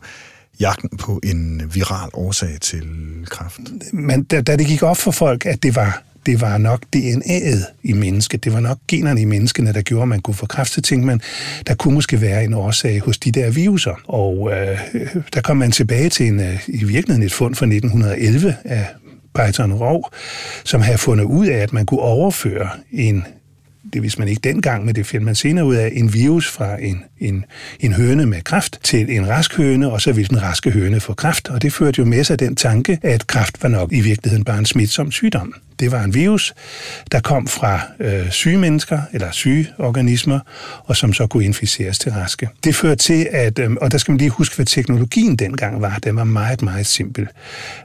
Jagten 0.60 0.98
på 0.98 1.20
en 1.24 1.62
viral 1.74 2.10
årsag 2.12 2.60
til 2.60 2.82
kræft. 3.26 3.60
Men 3.92 4.24
da, 4.24 4.40
da 4.40 4.56
det 4.56 4.66
gik 4.66 4.82
op 4.82 4.96
for 4.96 5.10
folk, 5.10 5.46
at 5.46 5.62
det 5.62 5.76
var 5.76 6.02
det 6.26 6.40
var 6.40 6.58
nok 6.58 6.82
DNA'et 6.96 7.72
i 7.82 7.92
mennesket, 7.92 8.44
det 8.44 8.52
var 8.52 8.60
nok 8.60 8.78
generne 8.88 9.20
i 9.20 9.24
menneskene, 9.24 9.72
der 9.72 9.82
gjorde, 9.82 10.02
at 10.02 10.08
man 10.08 10.20
kunne 10.20 10.34
få 10.34 10.46
kræft, 10.46 10.72
så 10.72 10.80
tænkte 10.80 11.06
man, 11.06 11.20
der 11.66 11.74
kunne 11.74 11.94
måske 11.94 12.20
være 12.20 12.44
en 12.44 12.54
årsag 12.54 13.00
hos 13.00 13.18
de 13.18 13.32
der 13.32 13.50
viruser. 13.50 14.00
Og 14.04 14.52
øh, 14.52 14.78
der 15.34 15.40
kom 15.40 15.56
man 15.56 15.72
tilbage 15.72 16.08
til 16.08 16.26
en, 16.26 16.40
øh, 16.40 16.68
i 16.68 16.84
virkeligheden 16.84 17.22
et 17.22 17.32
fund 17.32 17.54
fra 17.54 17.66
1911 17.66 18.56
af 18.64 18.86
Python 19.34 19.72
Rov, 19.72 20.10
som 20.64 20.80
havde 20.80 20.98
fundet 20.98 21.24
ud 21.24 21.46
af, 21.46 21.58
at 21.58 21.72
man 21.72 21.86
kunne 21.86 22.00
overføre 22.00 22.68
en 22.92 23.24
det 23.96 24.02
vidste 24.02 24.18
man 24.18 24.28
ikke 24.28 24.40
dengang, 24.44 24.84
men 24.84 24.94
det 24.94 25.06
finder 25.06 25.24
man 25.24 25.34
senere 25.34 25.64
ud 25.64 25.74
af, 25.74 25.92
en 25.92 26.14
virus 26.14 26.48
fra 26.48 26.82
en, 26.82 27.04
en, 27.20 27.44
en 27.80 27.92
høne 27.92 28.26
med 28.26 28.42
kræft 28.42 28.78
til 28.82 29.16
en 29.16 29.28
rask 29.28 29.56
høne, 29.56 29.90
og 29.90 30.00
så 30.00 30.12
ville 30.12 30.28
den 30.28 30.42
raske 30.42 30.70
høne 30.70 31.00
få 31.00 31.14
kræft. 31.14 31.48
Og 31.48 31.62
det 31.62 31.72
førte 31.72 31.98
jo 31.98 32.04
med 32.04 32.24
sig 32.24 32.38
den 32.38 32.56
tanke, 32.56 32.98
at 33.02 33.26
kræft 33.26 33.62
var 33.62 33.68
nok 33.68 33.92
i 33.92 34.00
virkeligheden 34.00 34.44
bare 34.44 34.58
en 34.58 34.66
smitsom 34.66 35.12
sygdom. 35.12 35.54
Det 35.80 35.92
var 35.92 36.02
en 36.02 36.14
virus, 36.14 36.54
der 37.12 37.20
kom 37.20 37.46
fra 37.46 37.80
øh, 38.00 38.30
syge 38.30 38.58
mennesker, 38.58 39.00
eller 39.12 39.30
syge 39.30 39.68
organismer, 39.78 40.40
og 40.84 40.96
som 40.96 41.12
så 41.12 41.26
kunne 41.26 41.44
inficeres 41.44 41.98
til 41.98 42.12
raske. 42.12 42.48
Det 42.64 42.74
førte 42.74 42.96
til, 42.96 43.28
at, 43.32 43.58
øh, 43.58 43.70
og 43.80 43.92
der 43.92 43.98
skal 43.98 44.12
man 44.12 44.18
lige 44.18 44.30
huske, 44.30 44.56
hvad 44.56 44.66
teknologien 44.66 45.36
dengang 45.36 45.80
var. 45.80 45.98
Den 46.04 46.16
var 46.16 46.24
meget, 46.24 46.62
meget 46.62 46.86
simpel. 46.86 47.28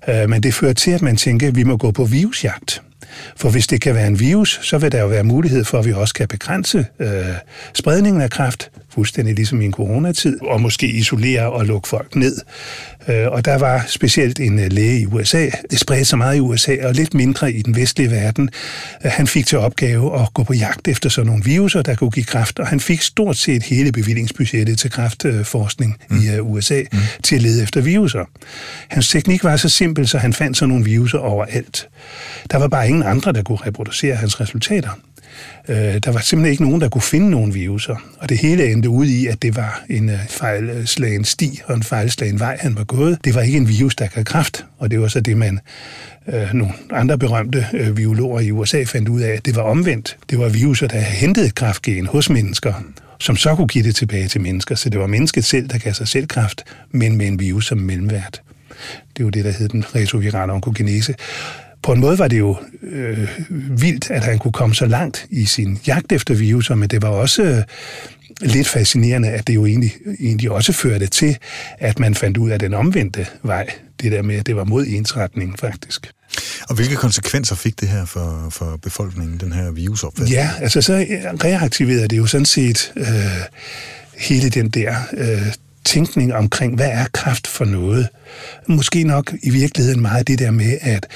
Øh, 0.10 0.30
men 0.30 0.44
det 0.44 0.54
førte 0.54 0.74
til, 0.74 0.92
at 0.92 1.02
man 1.02 1.18
tænkte, 1.18 1.48
at 1.48 1.56
vi 1.56 1.64
må 1.64 1.78
gå 1.78 1.92
på 1.92 2.06
virusjagt. 2.06 2.82
For 3.36 3.50
hvis 3.50 3.68
det 3.68 3.82
kan 3.82 3.96
være 3.96 4.08
en 4.08 4.20
virus, 4.20 4.60
så 4.64 4.78
vil 4.78 4.92
der 4.92 5.02
jo 5.02 5.08
være 5.08 5.24
mulighed 5.24 5.64
for, 5.64 5.80
at 5.80 5.86
vi 5.86 5.94
også 5.94 6.14
kan 6.14 6.28
begrænse 6.28 6.86
øh, 7.00 7.08
spredningen 7.74 8.22
af 8.22 8.30
kræft, 8.30 8.72
fuldstændig 8.90 9.36
ligesom 9.36 9.62
i 9.62 9.66
en 9.66 9.74
coronatid, 9.74 10.42
og 10.42 10.62
måske 10.62 10.88
isolere 10.88 11.52
og 11.52 11.66
lukke 11.66 11.88
folk 11.88 12.16
ned. 12.16 12.38
Øh, 13.08 13.28
og 13.28 13.46
der 13.46 13.58
var 13.58 13.86
specielt 13.88 14.40
en 14.40 14.60
øh, 14.60 14.72
læge 14.72 15.02
i 15.02 15.06
USA. 15.06 15.50
Det 15.72 15.80
spredte 15.80 16.06
sig 16.06 16.18
meget 16.18 16.38
i 16.38 16.40
USA, 16.40 16.76
og 16.88 16.94
lidt 16.94 17.14
mindre 17.14 17.52
i 17.54 17.62
den 17.62 17.76
vestlige 17.76 18.12
verden. 18.12 18.50
Øh, 19.06 19.12
han 19.12 19.28
fik 19.28 19.46
til 19.46 19.58
opgave 19.58 20.22
at 20.22 20.34
gå 20.34 20.44
på 20.44 20.54
jagt 20.54 20.88
efter 20.88 21.10
sådan 21.10 21.28
nogle 21.28 21.44
viruser, 21.44 21.82
der 21.82 21.96
kunne 21.96 22.12
give 22.12 22.26
kræft, 22.26 22.60
og 22.60 22.68
han 22.68 22.80
fik 22.80 23.02
stort 23.02 23.38
set 23.38 23.64
hele 23.64 23.92
bevillingsbudgettet 23.92 24.80
til 24.80 24.92
kræftforskning 24.92 25.98
mm. 26.10 26.18
i 26.18 26.40
USA 26.40 26.82
mm. 26.92 27.00
til 27.24 27.36
at 27.36 27.42
lede 27.42 27.64
efter 27.64 27.82
viruser. 27.82 28.26
Hans 28.88 29.10
teknik 29.10 29.44
var 29.44 29.56
så 29.56 29.70
simpel, 29.70 30.08
så 30.08 30.18
han 30.18 30.34
fandt 30.34 30.58
sådan 30.58 30.70
nogle 30.70 30.86
viruser 30.86 31.18
overalt. 31.18 31.88
Der 32.52 32.58
var 32.58 32.68
bare 32.68 32.88
ingen 32.88 33.04
andre, 33.04 33.34
der 33.34 33.44
kunne 33.44 33.60
reproducere 33.66 34.16
hans 34.16 34.42
resultater. 34.42 34.90
Øh, 35.68 35.78
der 35.78 36.12
var 36.12 36.20
simpelthen 36.20 36.52
ikke 36.52 36.64
nogen, 36.64 36.82
der 36.82 36.90
kunne 36.90 37.02
finde 37.02 37.30
nogen 37.30 37.54
viruser. 37.54 37.96
Og 38.20 38.30
det 38.30 38.38
hele 38.38 38.72
endte 38.72 38.90
ud 38.90 39.06
i, 39.06 39.28
at 39.28 39.42
det 39.42 39.56
var 39.56 39.84
en 39.90 40.10
øh, 40.10 40.20
fejlslagen 40.30 41.26
sti 41.26 41.62
og 41.66 41.76
en 41.76 41.84
fejlslagen 41.84 42.40
vej, 42.40 42.58
han 42.60 42.78
var 42.78 42.84
gået. 42.84 43.18
Det 43.24 43.36
var 43.36 43.42
ikke 43.42 43.58
en 43.58 43.68
virus, 43.68 43.96
der 43.96 44.08
gav 44.08 44.24
kraft, 44.24 44.66
og 44.78 44.92
det 44.92 45.02
var 45.02 45.08
så 45.08 45.20
det, 45.20 45.38
man 45.38 45.60
øh, 46.28 46.54
nogle 46.54 46.74
andre 46.92 47.18
berømte 47.18 47.66
øh, 47.74 47.96
biologer 47.96 48.40
i 48.40 48.52
USA 48.52 48.84
fandt 48.84 49.10
ud 49.10 49.22
af, 49.22 49.32
at 49.32 49.46
det 49.46 49.56
var 49.56 49.62
omvendt. 49.62 50.18
Det 50.30 50.40
var 50.40 50.50
viruser, 50.50 50.88
der 50.88 51.00
havde 51.00 51.16
hentet 51.16 51.56
kraftgen 51.56 52.06
hos 52.06 52.30
mennesker, 52.30 52.74
som 53.20 53.36
så 53.36 53.56
kunne 53.56 53.68
give 53.68 53.84
det 53.84 53.96
tilbage 53.96 54.28
til 54.28 54.42
mennesker. 54.42 54.76
Så 54.76 54.90
det 54.90 55.00
var 55.00 55.08
mennesket 55.08 55.46
selv, 55.46 55.68
der 55.68 55.78
gav 55.78 55.94
sig 55.94 56.08
selv 56.08 56.28
kraft, 56.28 56.64
men 56.92 57.18
med 57.18 57.28
en 57.28 57.40
virus 57.40 57.68
som 57.68 57.78
mellemvært. 57.78 58.42
Det 59.18 59.26
var 59.26 59.32
det, 59.32 59.46
der 59.46 59.52
hed 59.52 59.70
den 59.70 59.86
retrovirale 59.96 60.54
onkogenese 60.54 61.16
på 61.84 61.92
en 61.92 62.00
måde 62.00 62.20
var 62.20 62.28
det 62.28 62.40
jo 62.40 62.58
øh, 62.84 63.30
vildt, 63.70 64.12
at 64.12 64.24
han 64.24 64.40
kunne 64.40 64.52
komme 64.52 64.76
så 64.76 64.86
langt 64.86 65.26
i 65.30 65.46
sin 65.46 65.80
jagt 65.88 66.12
efter 66.12 66.34
viruser, 66.34 66.76
men 66.76 66.90
det 66.90 67.02
var 67.02 67.10
også 67.10 67.44
øh, 67.44 67.64
lidt 68.42 68.68
fascinerende, 68.68 69.30
at 69.30 69.48
det 69.48 69.56
jo 69.56 69.66
egentlig, 69.66 69.94
egentlig 70.20 70.52
også 70.52 70.74
førte 70.74 71.08
til, 71.08 71.38
at 71.80 72.00
man 72.00 72.16
fandt 72.16 72.38
ud 72.38 72.50
af 72.50 72.60
den 72.60 72.74
omvendte 72.74 73.28
vej. 73.44 73.68
Det 74.02 74.12
der 74.12 74.22
med, 74.22 74.36
at 74.36 74.46
det 74.46 74.56
var 74.56 74.64
mod 74.64 74.86
ensretningen 74.88 75.58
faktisk. 75.58 76.12
Og 76.70 76.76
hvilke 76.76 76.96
konsekvenser 76.96 77.56
fik 77.56 77.80
det 77.80 77.90
her 77.90 78.06
for, 78.06 78.48
for 78.50 78.78
befolkningen, 78.84 79.38
den 79.38 79.54
her 79.54 79.72
virusopfattelse? 79.72 80.34
Ja, 80.34 80.50
altså 80.60 80.82
så 80.82 81.06
reaktiverede 81.44 82.08
det 82.08 82.18
jo 82.18 82.26
sådan 82.26 82.46
set 82.46 82.94
øh, 82.96 83.06
hele 84.18 84.50
den 84.50 84.70
der 84.70 84.96
øh, 85.14 85.54
tænkning 85.86 86.34
omkring, 86.34 86.76
hvad 86.76 86.90
er 86.92 87.06
kraft 87.14 87.48
for 87.48 87.66
noget? 87.66 88.08
Måske 88.68 89.04
nok 89.04 89.34
i 89.44 89.50
virkeligheden 89.50 90.02
meget 90.02 90.28
det 90.28 90.40
der 90.40 90.52
med, 90.52 90.78
at 90.82 91.08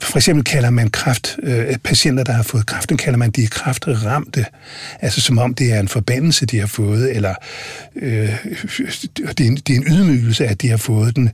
for 0.00 0.18
eksempel 0.18 0.44
kalder 0.44 0.70
man 0.70 0.90
kraft, 0.90 1.36
øh, 1.42 1.76
patienter, 1.84 2.24
der 2.24 2.32
har 2.32 2.42
fået 2.42 2.66
kræft, 2.66 2.92
kalder 2.98 3.18
man 3.18 3.30
de 3.30 3.46
kraftramte, 3.46 4.44
altså 5.00 5.20
som 5.20 5.38
om 5.38 5.54
det 5.54 5.72
er 5.72 5.80
en 5.80 5.88
forbandelse, 5.88 6.46
de 6.46 6.58
har 6.58 6.66
fået, 6.66 7.16
eller 7.16 7.34
øh, 7.96 8.30
det, 9.38 9.40
er 9.40 9.44
en, 9.44 9.56
det 9.56 9.70
er 9.70 9.76
en 9.76 9.84
ydmygelse, 9.86 10.46
at 10.46 10.62
de 10.62 10.68
har 10.68 10.76
fået 10.76 11.16
den. 11.16 11.30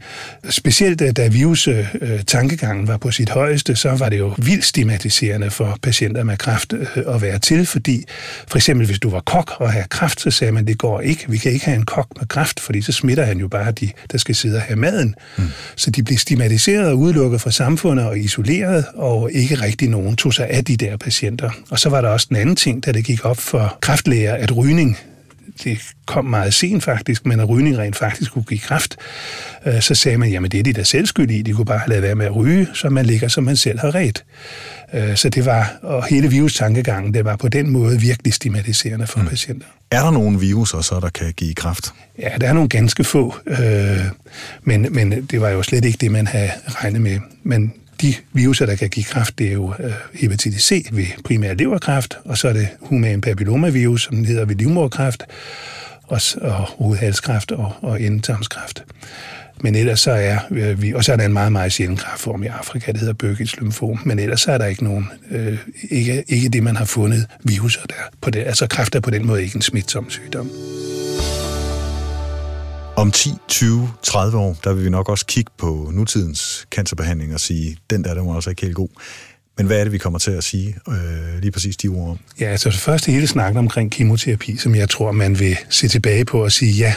Specielt 0.51 1.17
da 1.17 1.29
virus-tankegangen 1.29 2.83
øh, 2.83 2.88
var 2.88 2.97
på 2.97 3.11
sit 3.11 3.31
højeste, 3.31 3.77
så 3.77 3.91
var 3.91 4.09
det 4.09 4.19
jo 4.19 4.35
vildt 4.38 4.65
stigmatiserende 4.65 5.51
for 5.51 5.79
patienter 5.83 6.25
med 6.25 6.37
kræft 6.37 6.73
øh, 6.73 7.15
at 7.15 7.23
være 7.23 7.38
til, 7.38 7.67
fordi 7.67 8.05
for 8.49 8.57
eksempel 8.57 8.87
hvis 8.87 8.99
du 8.99 9.11
var 9.11 9.21
kok 9.21 9.53
og 9.57 9.73
havde 9.73 9.87
kræft, 9.88 10.21
så 10.21 10.31
sagde 10.31 10.53
man, 10.53 10.67
det 10.67 10.79
går 10.79 11.01
ikke, 11.01 11.25
vi 11.29 11.37
kan 11.37 11.53
ikke 11.53 11.65
have 11.65 11.77
en 11.77 11.85
kok 11.85 12.07
med 12.19 12.29
kræft, 12.29 12.61
fordi 12.61 12.83
så 12.83 12.93
smitter 12.93 13.25
han 13.25 13.38
jo 13.38 13.49
bare 13.49 13.73
de, 13.73 13.91
der 14.12 14.19
skal 14.19 14.35
sidde 14.35 14.57
og 14.57 14.62
have 14.62 14.77
maden. 14.77 15.15
Mm. 15.38 15.45
Så 15.77 15.91
de 15.91 16.03
blev 16.03 16.19
stigmatiseret 16.19 16.91
og 16.91 16.99
udelukket 16.99 17.41
fra 17.41 17.51
samfundet 17.51 18.07
og 18.07 18.19
isoleret 18.19 18.41
isoleret, 18.42 18.85
og 18.94 19.33
ikke 19.33 19.55
rigtig 19.55 19.88
nogen 19.88 20.16
tog 20.16 20.35
sig 20.35 20.48
af 20.50 20.64
de 20.64 20.76
der 20.76 20.96
patienter. 20.96 21.50
Og 21.70 21.78
så 21.78 21.88
var 21.88 22.00
der 22.00 22.09
også 22.09 22.26
en 22.31 22.37
anden 22.37 22.57
ting, 22.57 22.85
da 22.85 22.92
det 22.92 23.05
gik 23.05 23.24
op 23.24 23.38
for 23.38 23.78
kræftlæger, 23.81 24.35
at 24.35 24.57
rygning 24.57 24.98
det 25.64 25.78
kom 26.07 26.24
meget 26.24 26.55
sent 26.55 26.83
faktisk, 26.83 27.26
men 27.26 27.40
at 27.40 27.48
rygning 27.48 27.78
rent 27.78 27.96
faktisk 27.96 28.33
kunne 28.33 28.44
give 28.44 28.61
kræft, 28.61 28.96
øh, 29.66 29.81
så 29.81 29.94
sagde 29.94 30.18
man, 30.18 30.31
jamen 30.31 30.50
det 30.50 30.61
er 30.61 30.64
de 30.64 30.72
der 30.72 30.83
selv 30.83 31.07
skyld 31.07 31.31
i, 31.31 31.42
de 31.42 31.52
kunne 31.52 31.64
bare 31.64 31.78
have 31.78 31.88
lavet 31.88 32.02
være 32.02 32.14
med 32.14 32.26
at 32.26 32.37
ryge, 32.37 32.68
så 32.74 32.88
man 32.88 33.07
ligger, 33.07 33.28
som 33.28 33.44
man 33.44 33.57
selv 33.57 33.78
har 33.78 33.94
ret. 33.94 34.24
Øh, 34.94 35.16
så 35.16 35.28
det 35.28 35.46
var, 35.46 35.74
og 35.83 36.05
hele 36.05 36.31
virustankegangen, 36.31 37.14
det 37.14 37.24
var 37.24 37.37
på 37.37 37.48
den 37.48 37.70
måde 37.70 38.00
virkelig 38.00 38.35
stigmatiserende 38.35 39.07
for 39.07 39.20
mm. 39.20 39.26
patienter. 39.26 39.66
Er 39.90 40.02
der 40.02 40.11
nogle 40.11 40.40
viruser 40.40 40.81
så, 40.81 41.00
der 41.00 41.09
kan 41.09 41.33
give 41.37 41.55
kræft? 41.55 41.92
Ja, 42.18 42.31
der 42.40 42.48
er 42.48 42.52
nogle 42.52 42.68
ganske 42.68 43.05
få, 43.05 43.35
øh, 43.46 43.98
men, 44.62 44.87
men 44.90 45.12
det 45.12 45.40
var 45.40 45.48
jo 45.48 45.62
slet 45.62 45.85
ikke 45.85 45.98
det, 46.00 46.11
man 46.11 46.26
havde 46.26 46.50
regnet 46.68 47.00
med. 47.00 47.18
Men 47.42 47.72
de 48.03 48.15
viruser, 48.33 48.67
der 48.67 48.77
kan 48.77 48.88
give 48.88 49.05
kræft, 49.05 49.38
det 49.38 49.49
er 49.49 49.53
jo 49.53 49.75
øh, 49.81 49.93
hepatitis 50.15 50.62
C 50.62 50.87
ved 50.93 51.07
primær 51.25 51.55
leverkræft, 51.55 52.19
og 52.25 52.38
så 52.38 52.49
er 52.49 52.53
det 52.53 52.69
human 52.81 53.21
papillomavirus, 53.21 54.03
som 54.05 54.25
hedder 54.25 54.45
ved 54.45 54.57
livmoderkræft, 54.57 55.23
og, 56.03 56.21
og 56.41 56.55
hovedhalskræft 56.55 57.53
og, 57.53 57.73
og 57.83 58.03
endetarmskræft. 58.03 58.85
Men 59.61 59.75
ellers 59.75 60.01
så 60.01 60.11
er 60.11 60.38
øh, 60.51 60.83
vi, 60.83 60.95
og 60.95 61.05
så 61.05 61.12
er 61.12 61.17
der 61.17 61.25
en 61.25 61.33
meget, 61.33 61.53
meget 61.53 61.73
sjælden 61.73 61.97
kræftform 61.97 62.43
i 62.43 62.47
Afrika, 62.47 62.93
der 62.93 62.99
hedder 62.99 63.15
Burkitt's 63.25 63.61
lymfom, 63.61 64.01
men 64.05 64.19
ellers 64.19 64.41
så 64.41 64.53
er 64.53 64.59
der 64.59 64.67
ikke 64.67 64.85
nogen, 64.85 65.09
øh, 65.31 65.59
ikke, 65.91 66.25
ikke 66.29 66.49
det, 66.49 66.62
man 66.62 66.77
har 66.77 66.85
fundet 66.85 67.27
viruser 67.45 67.81
der. 67.88 67.95
På 68.21 68.31
det, 68.31 68.41
altså 68.41 68.67
kræft 68.67 68.95
er 68.95 69.01
på 69.01 69.11
den 69.11 69.27
måde 69.27 69.43
ikke 69.43 69.57
en 69.57 69.62
smitsom 69.62 70.11
sygdom. 70.11 70.51
Om 72.96 73.11
10, 73.11 73.31
20, 73.48 73.88
30 74.02 74.38
år, 74.38 74.57
der 74.64 74.72
vil 74.72 74.85
vi 74.85 74.90
nok 74.90 75.09
også 75.09 75.26
kigge 75.26 75.50
på 75.59 75.90
nutidens 75.92 76.66
cancerbehandling 76.70 77.35
og 77.35 77.40
sige, 77.40 77.76
den 77.90 78.05
der, 78.05 78.14
den 78.14 78.26
var 78.26 78.35
også 78.35 78.50
ikke 78.50 78.62
helt 78.62 78.74
god. 78.74 78.88
Men 79.57 79.66
hvad 79.66 79.78
er 79.81 79.85
det, 79.85 79.92
vi 79.92 79.98
kommer 79.98 80.18
til 80.18 80.31
at 80.31 80.44
sige 80.44 80.76
øh, 80.88 81.40
lige 81.40 81.50
præcis 81.50 81.76
de 81.76 81.88
ord 81.88 82.11
om? 82.11 82.18
Ja, 82.40 82.46
altså 82.46 82.68
det 82.68 82.78
første 82.78 83.12
hele 83.12 83.26
snakken 83.26 83.59
omkring 83.59 83.92
kemoterapi, 83.92 84.57
som 84.57 84.74
jeg 84.74 84.88
tror, 84.88 85.12
man 85.12 85.38
vil 85.38 85.57
se 85.70 85.88
tilbage 85.88 86.24
på 86.24 86.44
og 86.44 86.52
sige, 86.52 86.72
ja, 86.72 86.94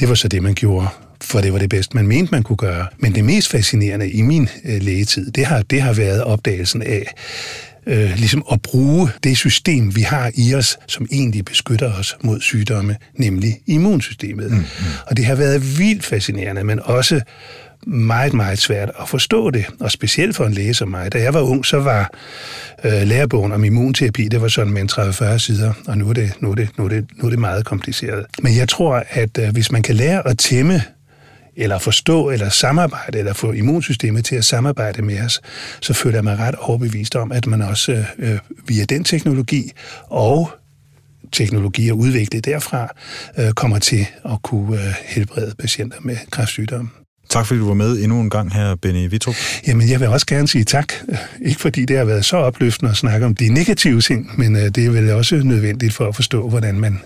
det 0.00 0.08
var 0.08 0.14
så 0.14 0.28
det, 0.28 0.42
man 0.42 0.54
gjorde 0.54 0.88
for 1.20 1.40
det 1.40 1.52
var 1.52 1.58
det 1.58 1.70
bedste, 1.70 1.96
man 1.96 2.06
mente, 2.06 2.32
man 2.32 2.42
kunne 2.42 2.56
gøre. 2.56 2.86
Men 2.98 3.14
det 3.14 3.24
mest 3.24 3.48
fascinerende 3.48 4.10
i 4.10 4.22
min 4.22 4.48
øh, 4.64 4.82
lægetid, 4.82 5.30
det 5.30 5.46
har, 5.46 5.62
det 5.62 5.82
har 5.82 5.92
været 5.92 6.24
opdagelsen 6.24 6.82
af, 6.82 7.14
øh, 7.88 8.10
ligesom 8.16 8.44
at 8.52 8.62
bruge 8.62 9.08
det 9.24 9.36
system, 9.36 9.96
vi 9.96 10.00
har 10.00 10.30
i 10.34 10.54
os, 10.54 10.78
som 10.86 11.06
egentlig 11.12 11.44
beskytter 11.44 11.92
os 11.92 12.16
mod 12.22 12.40
sygdomme, 12.40 12.96
nemlig 13.14 13.60
immunsystemet. 13.66 14.50
Mm, 14.50 14.56
mm. 14.56 14.64
Og 15.06 15.16
det 15.16 15.24
har 15.24 15.34
været 15.34 15.78
vildt 15.78 16.04
fascinerende, 16.04 16.64
men 16.64 16.80
også 16.84 17.20
meget, 17.86 18.34
meget 18.34 18.58
svært 18.58 18.90
at 19.00 19.08
forstå 19.08 19.50
det, 19.50 19.66
og 19.80 19.90
specielt 19.90 20.36
for 20.36 20.44
en 20.44 20.52
læge 20.52 20.74
som 20.74 20.88
mig. 20.88 21.12
Da 21.12 21.22
jeg 21.22 21.34
var 21.34 21.40
ung, 21.40 21.66
så 21.66 21.80
var 21.80 22.10
øh, 22.84 23.02
lærebogen 23.02 23.52
om 23.52 23.64
immunterapi, 23.64 24.28
det 24.28 24.40
var 24.40 24.48
sådan 24.48 24.72
med 24.72 24.82
en 24.82 24.88
30-40 24.92 25.38
sider, 25.38 25.72
og 25.86 25.98
nu 25.98 26.08
er, 26.08 26.12
det, 26.12 26.32
nu, 26.40 26.50
er 26.50 26.54
det, 26.54 26.68
nu, 26.78 26.84
er 26.84 26.88
det, 26.88 27.06
nu 27.16 27.24
er 27.26 27.30
det 27.30 27.38
meget 27.38 27.64
kompliceret. 27.64 28.26
Men 28.42 28.56
jeg 28.56 28.68
tror, 28.68 29.04
at 29.10 29.38
øh, 29.38 29.48
hvis 29.52 29.72
man 29.72 29.82
kan 29.82 29.94
lære 29.94 30.28
at 30.28 30.38
tæmme 30.38 30.82
eller 31.58 31.78
forstå, 31.78 32.30
eller 32.30 32.48
samarbejde, 32.48 33.18
eller 33.18 33.32
få 33.32 33.52
immunsystemet 33.52 34.24
til 34.24 34.36
at 34.36 34.44
samarbejde 34.44 35.02
med 35.02 35.20
os, 35.20 35.40
så 35.80 35.94
føler 35.94 36.16
jeg 36.16 36.24
mig 36.24 36.38
ret 36.38 36.54
overbevist 36.54 37.16
om, 37.16 37.32
at 37.32 37.46
man 37.46 37.62
også 37.62 38.04
øh, 38.18 38.38
via 38.66 38.84
den 38.84 39.04
teknologi 39.04 39.72
og 40.06 40.50
teknologier 41.32 41.92
udviklet 41.92 42.44
derfra, 42.44 42.88
øh, 43.38 43.52
kommer 43.52 43.78
til 43.78 44.06
at 44.24 44.42
kunne 44.42 44.76
øh, 44.76 44.94
helbrede 45.06 45.54
patienter 45.58 45.98
med 46.00 46.16
kræftsygdomme. 46.30 46.90
Tak 47.28 47.46
fordi 47.46 47.60
du 47.60 47.66
var 47.66 47.74
med 47.74 48.02
endnu 48.02 48.20
en 48.20 48.30
gang 48.30 48.54
her, 48.54 48.74
Benny 48.74 49.10
Vitrup. 49.10 49.34
Jamen, 49.66 49.90
jeg 49.90 50.00
vil 50.00 50.08
også 50.08 50.26
gerne 50.26 50.48
sige 50.48 50.64
tak. 50.64 50.92
Ikke 51.44 51.60
fordi 51.60 51.84
det 51.84 51.98
har 51.98 52.04
været 52.04 52.24
så 52.24 52.36
opløftende 52.36 52.90
at 52.90 52.96
snakke 52.96 53.26
om 53.26 53.34
de 53.34 53.48
negative 53.48 54.00
ting, 54.00 54.38
men 54.38 54.56
øh, 54.56 54.62
det 54.62 54.86
er 54.86 54.90
vel 54.90 55.10
også 55.10 55.36
nødvendigt 55.36 55.94
for 55.94 56.08
at 56.08 56.14
forstå, 56.14 56.48
hvordan 56.48 56.80
man 56.80 57.00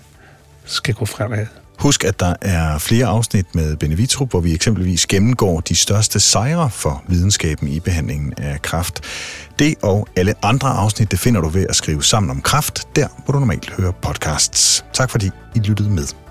skal 0.65 0.93
gå 0.93 1.05
fremad. 1.05 1.45
Husk, 1.79 2.03
at 2.03 2.19
der 2.19 2.35
er 2.41 2.77
flere 2.77 3.05
afsnit 3.05 3.55
med 3.55 3.75
Benny 3.77 3.95
Vitrup, 3.95 4.29
hvor 4.29 4.39
vi 4.39 4.53
eksempelvis 4.53 5.05
gennemgår 5.07 5.59
de 5.59 5.75
største 5.75 6.19
sejre 6.19 6.69
for 6.69 7.03
videnskaben 7.07 7.67
i 7.67 7.79
behandlingen 7.79 8.33
af 8.37 8.61
kræft. 8.61 9.01
Det 9.59 9.75
og 9.81 10.07
alle 10.15 10.33
andre 10.41 10.69
afsnit, 10.69 11.11
det 11.11 11.19
finder 11.19 11.41
du 11.41 11.49
ved 11.49 11.65
at 11.69 11.75
skrive 11.75 12.03
sammen 12.03 12.29
om 12.29 12.41
kræft, 12.41 12.95
der 12.95 13.07
hvor 13.25 13.31
du 13.31 13.39
normalt 13.39 13.71
hører 13.71 13.91
podcasts. 13.91 14.85
Tak 14.93 15.09
fordi 15.09 15.29
I 15.55 15.59
lyttede 15.59 15.89
med. 15.89 16.22